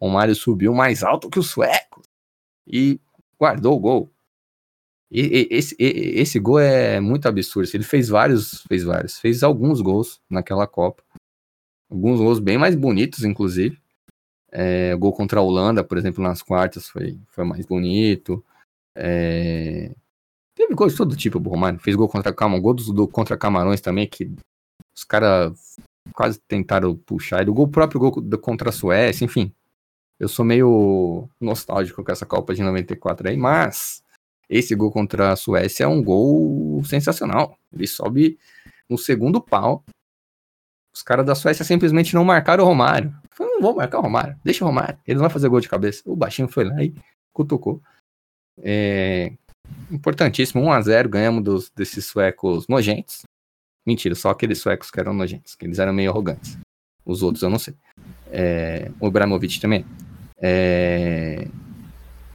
[0.00, 2.02] O Mário subiu mais alto que o sueco
[2.66, 3.00] e
[3.42, 4.12] guardou o gol.
[5.10, 7.68] E, e, esse, e, esse gol é muito absurdo.
[7.74, 11.02] Ele fez vários, fez vários, fez alguns gols naquela Copa.
[11.90, 13.76] Alguns gols bem mais bonitos, inclusive.
[14.52, 18.44] É, gol contra a Holanda, por exemplo, nas quartas foi, foi mais bonito.
[18.94, 19.90] É,
[20.54, 21.80] Teve gol de todo tipo, o Romário.
[21.80, 24.30] Fez gol contra Camarões, gol do, do, contra Camarões também, que
[24.94, 25.76] os caras
[26.14, 27.44] quase tentaram puxar.
[27.44, 29.52] E o gol próprio gol contra a Suécia, enfim.
[30.22, 34.04] Eu sou meio nostálgico com essa Copa de 94 aí, mas
[34.48, 37.58] esse gol contra a Suécia é um gol sensacional.
[37.72, 38.38] Ele sobe
[38.88, 39.84] no segundo pau.
[40.94, 43.12] Os caras da Suécia simplesmente não marcaram o Romário.
[43.36, 44.96] Eu não vou marcar o Romário, deixa o Romário.
[45.04, 46.04] Ele não vai fazer gol de cabeça.
[46.06, 46.94] O baixinho foi lá e
[47.32, 47.82] cutucou.
[48.58, 49.32] É,
[49.90, 53.22] importantíssimo, 1x0, ganhamos dos, desses suecos nojentos.
[53.84, 56.56] Mentira, só aqueles suecos que eram nojentos, que eles eram meio arrogantes.
[57.04, 57.74] Os outros eu não sei.
[58.30, 59.84] É, o Ibrahimovic também.
[60.42, 61.46] É,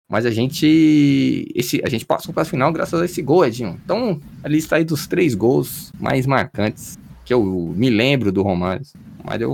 [0.09, 1.51] mas a gente.
[1.53, 3.79] Esse, a gente passou para a final graças a esse gol, Edinho.
[3.83, 8.85] Então, ali está aí dos três gols mais marcantes que eu me lembro do Romário.
[9.23, 9.51] Mas eu.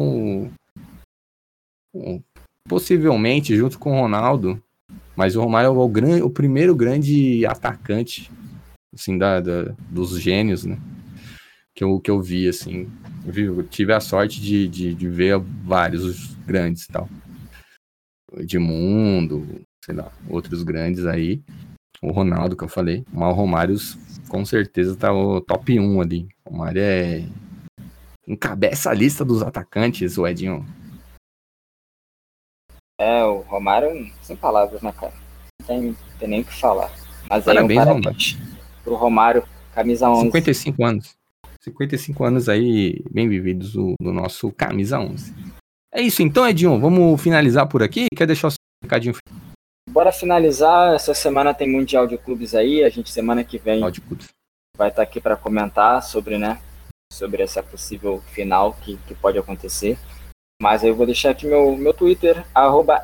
[1.96, 2.22] Um,
[2.68, 4.62] possivelmente, junto com o Ronaldo,
[5.16, 8.32] mas o Romário é o, grande, o primeiro grande atacante,
[8.94, 10.78] assim, da, da, dos gênios, né?
[11.76, 12.88] Que eu, que eu vi, assim.
[13.26, 17.10] Eu tive a sorte de, de, de ver vários grandes e tal.
[18.38, 21.42] Edmundo, sei lá, outros grandes aí.
[22.02, 23.06] O Ronaldo, que eu falei.
[23.12, 23.76] Mas o Romário,
[24.28, 26.28] com certeza, tá o top 1 ali.
[26.46, 27.26] O Romário é.
[28.28, 30.66] Encabeça a lista dos atacantes, o Edinho.
[33.00, 35.14] É, o Romário, sem palavras, né, cara?
[35.60, 36.92] Não tem, tem nem o que falar.
[37.30, 38.38] Mas parabéns, aí um parabéns
[38.84, 40.24] pro Romário, camisa 11.
[40.24, 41.16] 55 anos.
[41.62, 45.34] 55 anos aí, bem vividos do, do nosso camisa 11.
[45.96, 46.80] É isso então, Edinho.
[46.80, 48.08] Vamos finalizar por aqui?
[48.16, 49.16] Quer deixar o seu recadinho?
[49.88, 50.96] Bora finalizar.
[50.96, 52.84] Essa semana tem Mundial de Clubes aí.
[52.84, 53.80] A gente, semana que vem,
[54.76, 56.60] vai estar aqui para comentar sobre, né?
[57.12, 59.96] Sobre essa possível final que, que pode acontecer.
[60.60, 63.04] Mas aí eu vou deixar aqui meu, meu Twitter, arroba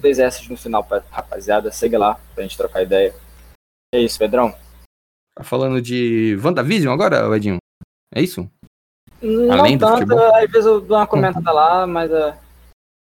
[0.00, 1.72] dois S no final, rapaziada.
[1.72, 3.12] Segue lá pra gente trocar ideia.
[3.92, 4.54] É isso, Pedrão.
[5.34, 7.56] Tá falando de WandaVision agora, Edinho?
[8.14, 8.48] É isso?
[9.22, 12.36] Não Além tanto, às vezes eu dou uma comentada lá, mas é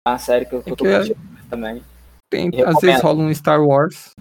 [0.07, 1.17] uma série que eu, é tô que
[1.49, 1.83] também.
[2.31, 4.13] Tem, às vezes rola um Star Wars.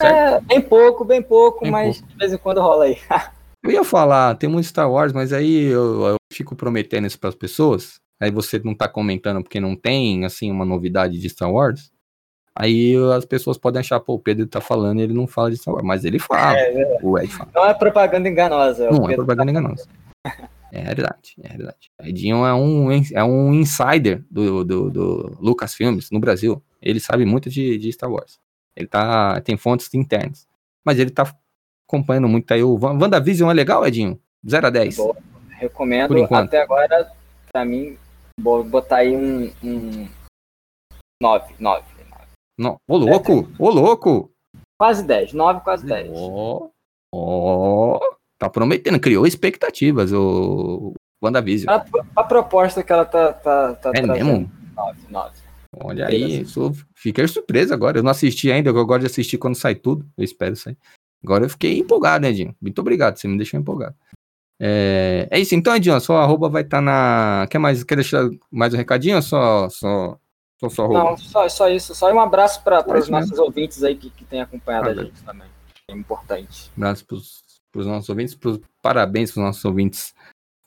[0.00, 0.14] Certo?
[0.14, 2.12] É, bem pouco, bem pouco, bem mas pouco.
[2.12, 2.98] de vez em quando rola aí.
[3.64, 7.34] eu ia falar, tem muito Star Wars, mas aí eu, eu fico prometendo isso pras
[7.34, 11.90] pessoas aí você não tá comentando porque não tem, assim, uma novidade de Star Wars,
[12.56, 15.56] aí as pessoas podem achar, pô, o Pedro tá falando e ele não fala de
[15.56, 16.98] Star Wars, mas ele fala, é, é.
[17.02, 17.50] o Ed fala.
[17.54, 18.90] Não é propaganda enganosa.
[18.90, 19.50] Não é propaganda tá...
[19.50, 19.88] enganosa.
[20.76, 21.92] É verdade, é verdade.
[22.02, 26.60] Edinho é um, é um insider do, do, do Lucasfilmes no Brasil.
[26.82, 28.40] Ele sabe muito de, de Star Wars.
[28.74, 29.40] Ele tá.
[29.42, 30.48] Tem fontes internas.
[30.84, 31.32] Mas ele tá
[31.86, 32.62] acompanhando muito aí.
[32.64, 34.20] O WandaVision é legal, Edinho?
[34.44, 34.96] 0 a 10.
[34.96, 35.16] Boa.
[35.50, 36.34] Recomendo.
[36.34, 37.12] Até agora,
[37.52, 37.96] pra mim,
[38.40, 39.52] vou botar aí um.
[39.62, 40.08] um
[41.22, 41.94] 9, 9.
[42.58, 43.48] No, ô louco!
[43.58, 44.30] Ô louco!
[44.78, 46.10] Quase 10, 9, quase 10.
[46.12, 46.68] Ó,
[47.12, 47.18] ó,
[48.46, 51.72] tá prometendo, criou expectativas o WandaVision.
[51.72, 51.84] A,
[52.16, 54.12] a proposta que ela tá, tá, tá é trazendo.
[54.12, 54.52] mesmo?
[54.76, 55.44] 9, 9.
[55.82, 57.98] Olha aí, sou, fiquei surpreso agora.
[57.98, 60.06] Eu não assisti ainda, eu gosto de assistir quando sai tudo.
[60.16, 60.76] Eu espero sair.
[61.22, 62.54] Agora eu fiquei empolgado, né, Edinho?
[62.60, 63.94] Muito obrigado, você me deixou empolgado.
[64.60, 67.46] É, é isso, então, Edinho, sua arroba vai estar tá na.
[67.50, 67.82] Quer mais?
[67.82, 70.18] Quer deixar mais um recadinho ou só, só,
[70.60, 71.04] só sua arroba?
[71.04, 71.94] Não, só, só isso.
[71.94, 75.22] Só um abraço para os nossos ouvintes aí que, que têm acompanhado ah, a gente
[75.24, 75.48] também.
[75.88, 76.70] É importante.
[76.76, 77.43] Um abraço para os
[77.74, 80.14] nossos ouvintes, pros, parabéns para os nossos ouvintes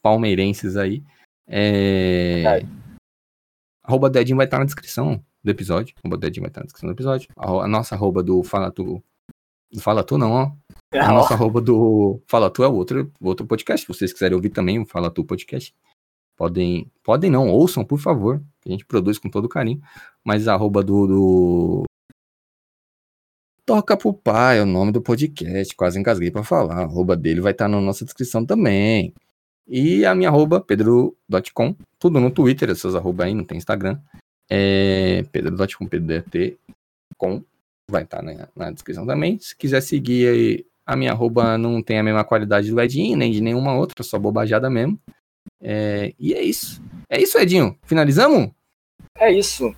[0.02, 1.04] palmeirenses aí.
[1.48, 2.62] É...
[3.84, 5.96] Arroba Dedinho vai estar na descrição do episódio.
[6.04, 7.30] Arroba Dedinho vai estar na descrição do episódio.
[7.38, 9.02] A, a nossa arroba do Fala Tu.
[9.72, 10.52] Do Fala Tu não, ó.
[10.94, 13.86] A nossa arroba do Fala Tu é outro, outro podcast.
[13.86, 15.76] Se vocês quiserem ouvir também o Fala Tu podcast,
[16.38, 16.90] podem.
[17.04, 18.42] Podem não, ouçam, por favor.
[18.66, 19.82] A gente produz com todo carinho.
[20.24, 21.84] Mas a arroba do, do...
[23.68, 25.76] Toca pro pai, é o nome do podcast.
[25.76, 26.78] Quase engasguei pra falar.
[26.78, 29.14] A arroba dele vai estar na nossa descrição também.
[29.68, 34.00] E a minha arroba, pedro.com, tudo no Twitter, essas arroba aí, não tem Instagram.
[34.50, 37.44] É pedro.com, pedro.com,
[37.92, 39.38] vai estar tá na, na, descrição também.
[39.38, 43.34] Se quiser seguir aí, a minha arroba não tem a mesma qualidade do Edinho, nem
[43.34, 44.98] de nenhuma outra, só bobajada mesmo.
[45.62, 46.82] É, e é isso.
[47.10, 47.78] É isso, Edinho.
[47.84, 48.50] Finalizamos?
[49.20, 49.76] É isso.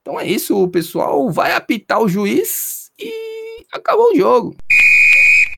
[0.00, 4.56] Então é isso, o pessoal vai apitar o juiz e acabou o jogo.